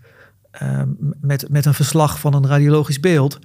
um, 0.63 0.97
met, 1.21 1.49
met 1.49 1.67
een 1.67 1.75
verslag 1.75 2.21
van 2.21 2.35
een 2.35 2.47
radiologisch 2.47 3.01
beeld. 3.01 3.39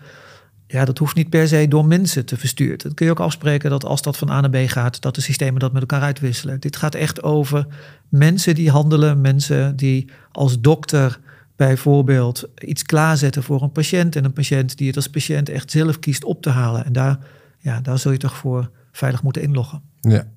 Ja, 0.67 0.85
dat 0.85 0.97
hoeft 0.97 1.15
niet 1.15 1.29
per 1.29 1.47
se 1.47 1.67
door 1.67 1.85
mensen 1.85 2.25
te 2.25 2.37
verstuurd. 2.37 2.83
Dat 2.83 2.93
kun 2.93 3.05
je 3.05 3.11
ook 3.11 3.19
afspreken 3.19 3.69
dat 3.69 3.85
als 3.85 4.01
dat 4.01 4.17
van 4.17 4.29
A 4.29 4.41
naar 4.41 4.49
B 4.49 4.69
gaat, 4.69 5.01
dat 5.01 5.15
de 5.15 5.21
systemen 5.21 5.59
dat 5.59 5.71
met 5.71 5.81
elkaar 5.81 6.01
uitwisselen. 6.01 6.59
Dit 6.59 6.75
gaat 6.75 6.95
echt 6.95 7.23
over 7.23 7.67
mensen 8.09 8.55
die 8.55 8.69
handelen, 8.69 9.21
mensen 9.21 9.75
die 9.75 10.09
als 10.31 10.59
dokter 10.59 11.19
bijvoorbeeld 11.67 12.49
iets 12.57 12.83
klaarzetten 12.83 13.43
voor 13.43 13.61
een 13.61 13.71
patiënt 13.71 14.15
en 14.15 14.25
een 14.25 14.33
patiënt 14.33 14.77
die 14.77 14.87
het 14.87 14.95
als 14.95 15.07
patiënt 15.07 15.49
echt 15.49 15.71
zelf 15.71 15.99
kiest 15.99 16.23
op 16.23 16.41
te 16.41 16.49
halen. 16.49 16.85
En 16.85 16.93
daar, 16.93 17.19
ja, 17.57 17.81
daar 17.81 17.97
zul 17.97 18.11
je 18.11 18.17
toch 18.17 18.37
voor 18.37 18.69
veilig 18.91 19.23
moeten 19.23 19.41
inloggen. 19.41 19.81
Ja. 20.01 20.27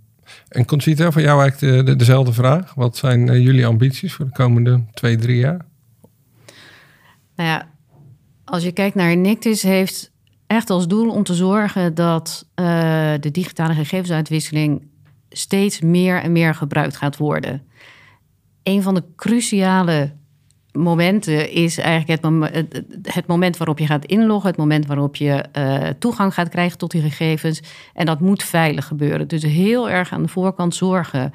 En 0.49 0.65
Conchita, 0.65 1.11
voor 1.11 1.23
jou 1.23 1.41
eigenlijk 1.41 1.77
de, 1.77 1.91
de, 1.91 1.97
dezelfde 1.97 2.33
vraag. 2.33 2.75
Wat 2.75 2.97
zijn 2.97 3.27
uh, 3.27 3.45
jullie 3.45 3.67
ambities 3.67 4.15
voor 4.15 4.25
de 4.25 4.33
komende 4.33 4.85
twee, 4.93 5.17
drie 5.17 5.37
jaar? 5.37 5.65
Nou 7.37 7.49
ja, 7.49 7.69
als 8.45 8.63
je 8.63 8.73
kijkt 8.73 8.95
naar 8.95 9.17
Nictis, 9.17 9.63
heeft 9.63 10.11
echt 10.47 10.71
als 10.71 10.89
doel 10.89 11.11
om 11.11 11.23
te 11.23 11.35
zorgen 11.35 11.95
dat 11.95 12.47
uh, 12.61 12.67
de 13.21 13.31
digitale 13.31 13.75
gegevensuitwisseling 13.75 14.83
steeds 15.29 15.81
meer 15.81 16.23
en 16.23 16.33
meer 16.33 16.55
gebruikt 16.55 16.97
gaat 16.97 17.17
worden. 17.17 17.63
Een 18.63 18.83
van 18.83 18.95
de 18.95 19.05
cruciale 19.17 20.13
momenten 20.79 21.51
is 21.51 21.79
eigenlijk 21.79 22.23
het, 22.53 22.83
het, 23.03 23.27
moment 23.27 23.57
waarop 23.57 23.79
je 23.79 23.87
gaat 23.87 24.05
inloggen, 24.05 24.49
het 24.49 24.59
moment 24.59 24.87
waarop 24.87 25.17
je 25.17 25.45
uh, 25.59 25.89
toegang 25.99 26.35
gaat 26.35 26.49
krijgen 26.49 26.79
tot 26.79 26.91
die 26.91 27.03
gegevens. 27.03 27.63
En 27.95 28.07
dat 28.07 28.21
moet 28.21 28.43
veilig 28.43 28.87
gebeuren. 28.87 29.29
Dus 29.29 29.43
heel 29.43 29.91
erg 29.91 30.13
aan 30.13 30.23
de 30.23 30.29
voorkant 30.29 30.75
zorgen 30.75 31.33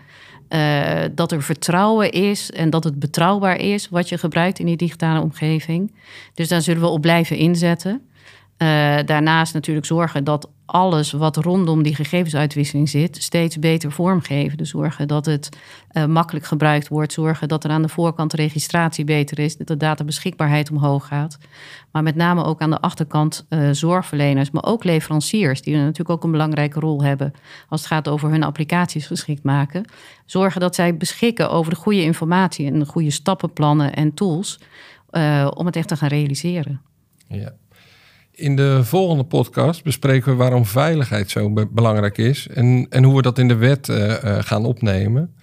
uh, 0.49 1.01
dat 1.15 1.31
er 1.31 1.43
vertrouwen 1.43 2.11
is 2.11 2.51
en 2.51 2.69
dat 2.69 2.83
het 2.83 2.99
betrouwbaar 2.99 3.59
is 3.59 3.89
wat 3.89 4.09
je 4.09 4.17
gebruikt 4.17 4.59
in 4.59 4.65
die 4.65 4.77
digitale 4.77 5.21
omgeving. 5.21 5.93
Dus 6.33 6.47
daar 6.47 6.61
zullen 6.61 6.81
we 6.81 6.87
op 6.87 7.01
blijven 7.01 7.37
inzetten. 7.37 8.08
Uh, 8.61 8.97
daarnaast 9.05 9.53
natuurlijk 9.53 9.85
zorgen 9.85 10.23
dat 10.23 10.49
alles 10.65 11.11
wat 11.11 11.35
rondom 11.35 11.83
die 11.83 11.95
gegevensuitwisseling 11.95 12.89
zit, 12.89 13.23
steeds 13.23 13.59
beter 13.59 13.91
vormgeven. 13.91 14.57
Dus 14.57 14.69
zorgen 14.69 15.07
dat 15.07 15.25
het 15.25 15.49
uh, 15.93 16.05
makkelijk 16.05 16.45
gebruikt 16.45 16.87
wordt. 16.87 17.13
Zorgen 17.13 17.47
dat 17.47 17.63
er 17.63 17.69
aan 17.69 17.81
de 17.81 17.89
voorkant 17.89 18.33
registratie 18.33 19.05
beter 19.05 19.39
is. 19.39 19.57
Dat 19.57 19.67
de 19.67 19.77
databeschikbaarheid 19.77 20.71
omhoog 20.71 21.07
gaat. 21.07 21.37
Maar 21.91 22.03
met 22.03 22.15
name 22.15 22.43
ook 22.43 22.61
aan 22.61 22.69
de 22.69 22.81
achterkant 22.81 23.45
uh, 23.49 23.69
zorgverleners, 23.71 24.51
maar 24.51 24.65
ook 24.65 24.83
leveranciers, 24.83 25.61
die 25.61 25.75
natuurlijk 25.75 26.09
ook 26.09 26.23
een 26.23 26.31
belangrijke 26.31 26.79
rol 26.79 27.03
hebben 27.03 27.33
als 27.69 27.79
het 27.79 27.89
gaat 27.89 28.07
over 28.07 28.29
hun 28.29 28.43
applicaties 28.43 29.07
geschikt 29.07 29.43
maken. 29.43 29.85
Zorgen 30.25 30.61
dat 30.61 30.75
zij 30.75 30.97
beschikken 30.97 31.51
over 31.51 31.73
de 31.73 31.79
goede 31.79 32.03
informatie 32.03 32.65
en 32.65 32.79
de 32.79 32.85
goede 32.85 33.11
stappenplannen 33.11 33.95
en 33.95 34.13
tools 34.13 34.59
om 35.53 35.65
het 35.65 35.75
echt 35.75 35.87
te 35.87 35.97
gaan 35.97 36.09
realiseren. 36.09 36.81
Ja. 37.27 37.53
In 38.39 38.55
de 38.55 38.83
volgende 38.83 39.23
podcast 39.23 39.83
bespreken 39.83 40.31
we 40.31 40.37
waarom 40.37 40.65
veiligheid 40.65 41.29
zo 41.29 41.53
belangrijk 41.71 42.17
is 42.17 42.47
en, 42.47 42.87
en 42.89 43.03
hoe 43.03 43.15
we 43.15 43.21
dat 43.21 43.37
in 43.37 43.47
de 43.47 43.55
wet 43.55 43.87
uh, 43.87 44.13
gaan 44.39 44.65
opnemen. 44.65 45.35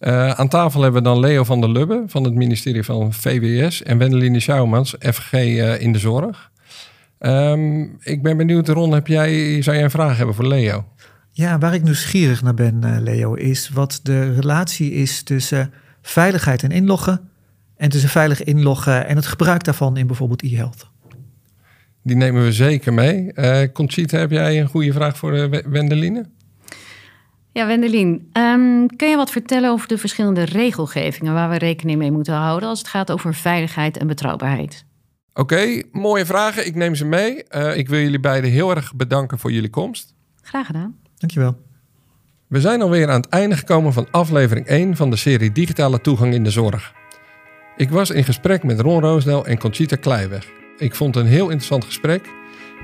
Uh, 0.00 0.30
aan 0.30 0.48
tafel 0.48 0.82
hebben 0.82 1.02
we 1.02 1.08
dan 1.08 1.20
Leo 1.20 1.44
van 1.44 1.60
der 1.60 1.70
Lubbe 1.70 2.04
van 2.06 2.24
het 2.24 2.34
ministerie 2.34 2.82
van 2.82 3.12
VWS 3.12 3.82
en 3.82 3.98
Wendeline 3.98 4.40
Schouwmans, 4.40 4.94
FG 5.00 5.32
in 5.78 5.92
de 5.92 5.98
zorg. 5.98 6.50
Um, 7.18 7.96
ik 8.00 8.22
ben 8.22 8.36
benieuwd, 8.36 8.68
Ron, 8.68 8.92
heb 8.92 9.06
jij, 9.06 9.62
zou 9.62 9.76
jij 9.76 9.84
een 9.84 9.90
vraag 9.90 10.16
hebben 10.16 10.34
voor 10.34 10.46
Leo? 10.46 10.84
Ja, 11.30 11.58
waar 11.58 11.74
ik 11.74 11.82
nieuwsgierig 11.82 12.42
naar 12.42 12.54
ben, 12.54 13.02
Leo, 13.02 13.34
is 13.34 13.68
wat 13.68 14.00
de 14.02 14.34
relatie 14.34 14.92
is 14.92 15.22
tussen 15.22 15.72
veiligheid 16.02 16.62
en 16.62 16.70
inloggen 16.70 17.30
en 17.76 17.90
tussen 17.90 18.10
veilig 18.10 18.44
inloggen 18.44 19.06
en 19.06 19.16
het 19.16 19.26
gebruik 19.26 19.64
daarvan 19.64 19.96
in 19.96 20.06
bijvoorbeeld 20.06 20.42
e-health. 20.42 20.94
Die 22.06 22.16
nemen 22.16 22.44
we 22.44 22.52
zeker 22.52 22.92
mee. 22.92 23.32
Uh, 23.34 23.62
Conchita, 23.72 24.18
heb 24.18 24.30
jij 24.30 24.60
een 24.60 24.68
goede 24.68 24.92
vraag 24.92 25.16
voor 25.16 25.32
uh, 25.34 25.60
Wendeline? 25.66 26.26
Ja, 27.52 27.66
Wendelin, 27.66 28.30
um, 28.32 28.96
kun 28.96 29.08
je 29.08 29.16
wat 29.16 29.30
vertellen 29.30 29.70
over 29.70 29.88
de 29.88 29.98
verschillende 29.98 30.42
regelgevingen 30.42 31.34
waar 31.34 31.50
we 31.50 31.58
rekening 31.58 31.98
mee 31.98 32.10
moeten 32.10 32.34
houden 32.34 32.68
als 32.68 32.78
het 32.78 32.88
gaat 32.88 33.10
over 33.10 33.34
veiligheid 33.34 33.96
en 33.96 34.06
betrouwbaarheid? 34.06 34.84
Oké, 35.34 35.82
mooie 35.92 36.26
vragen. 36.26 36.66
Ik 36.66 36.74
neem 36.74 36.94
ze 36.94 37.04
mee. 37.04 37.44
Uh, 37.50 37.76
ik 37.76 37.88
wil 37.88 38.00
jullie 38.00 38.20
beiden 38.20 38.50
heel 38.50 38.70
erg 38.70 38.94
bedanken 38.94 39.38
voor 39.38 39.52
jullie 39.52 39.70
komst. 39.70 40.14
Graag 40.42 40.66
gedaan. 40.66 40.96
Dankjewel. 41.18 41.56
We 42.46 42.60
zijn 42.60 42.82
alweer 42.82 43.08
aan 43.08 43.20
het 43.20 43.28
einde 43.28 43.56
gekomen 43.56 43.92
van 43.92 44.06
aflevering 44.10 44.66
1 44.66 44.96
van 44.96 45.10
de 45.10 45.16
serie 45.16 45.52
Digitale 45.52 46.00
Toegang 46.00 46.34
in 46.34 46.44
de 46.44 46.50
Zorg. 46.50 46.92
Ik 47.76 47.90
was 47.90 48.10
in 48.10 48.24
gesprek 48.24 48.62
met 48.62 48.80
Ron 48.80 49.00
Roosdel 49.00 49.46
en 49.46 49.58
Conchita 49.58 49.96
Kleiweg. 49.96 50.64
Ik 50.78 50.94
vond 50.94 51.14
het 51.14 51.24
een 51.24 51.30
heel 51.30 51.44
interessant 51.44 51.84
gesprek. 51.84 52.28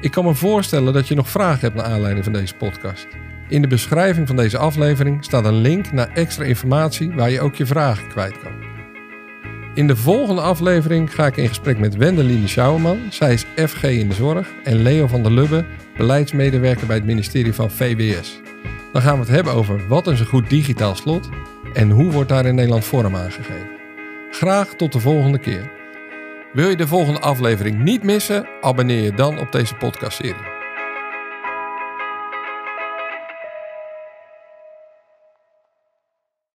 Ik 0.01 0.11
kan 0.11 0.25
me 0.25 0.35
voorstellen 0.35 0.93
dat 0.93 1.09
je 1.09 1.15
nog 1.15 1.29
vragen 1.29 1.61
hebt 1.61 1.75
naar 1.75 1.85
aanleiding 1.85 2.25
van 2.25 2.33
deze 2.33 2.55
podcast. 2.55 3.07
In 3.49 3.63
de 3.63 3.69
beschrijving 3.69 4.27
van 4.27 4.37
deze 4.37 4.59
aflevering 4.59 5.25
staat 5.25 5.45
een 5.45 5.61
link 5.61 5.93
naar 5.93 6.13
extra 6.13 6.45
informatie 6.45 7.13
waar 7.13 7.31
je 7.31 7.41
ook 7.41 7.55
je 7.55 7.67
vragen 7.67 8.09
kwijt 8.09 8.39
kan. 8.39 8.53
In 9.75 9.87
de 9.87 9.97
volgende 9.97 10.41
aflevering 10.41 11.15
ga 11.15 11.27
ik 11.27 11.37
in 11.37 11.49
gesprek 11.49 11.79
met 11.79 11.97
Wendeline 11.97 12.49
Schouwerman. 12.49 12.99
Zij 13.11 13.33
is 13.33 13.47
FG 13.57 13.83
in 13.83 14.09
de 14.09 14.15
zorg. 14.15 14.49
En 14.65 14.83
Leo 14.83 15.07
van 15.07 15.23
der 15.23 15.33
Lubbe, 15.33 15.65
beleidsmedewerker 15.97 16.87
bij 16.87 16.97
het 16.97 17.05
ministerie 17.05 17.53
van 17.53 17.71
VWS. 17.71 18.41
Dan 18.93 19.03
gaan 19.03 19.15
we 19.15 19.21
het 19.21 19.29
hebben 19.29 19.53
over 19.53 19.89
wat 19.89 20.07
is 20.07 20.21
een 20.21 20.27
goed 20.27 20.51
digitaal 20.51 20.95
slot 20.95 21.29
en 21.73 21.91
hoe 21.91 22.11
wordt 22.11 22.29
daar 22.29 22.47
in 22.47 22.55
Nederland 22.55 22.85
vorm 22.85 23.17
aangegeven. 23.17 23.71
Graag 24.31 24.69
tot 24.69 24.93
de 24.93 25.01
volgende 25.01 25.39
keer. 25.39 25.82
Wil 26.53 26.69
je 26.69 26.77
de 26.77 26.87
volgende 26.87 27.21
aflevering 27.21 27.79
niet 27.79 28.03
missen? 28.03 28.47
Abonneer 28.61 29.03
je 29.03 29.15
dan 29.15 29.39
op 29.39 29.53
deze 29.53 29.75
podcastserie. 29.75 30.52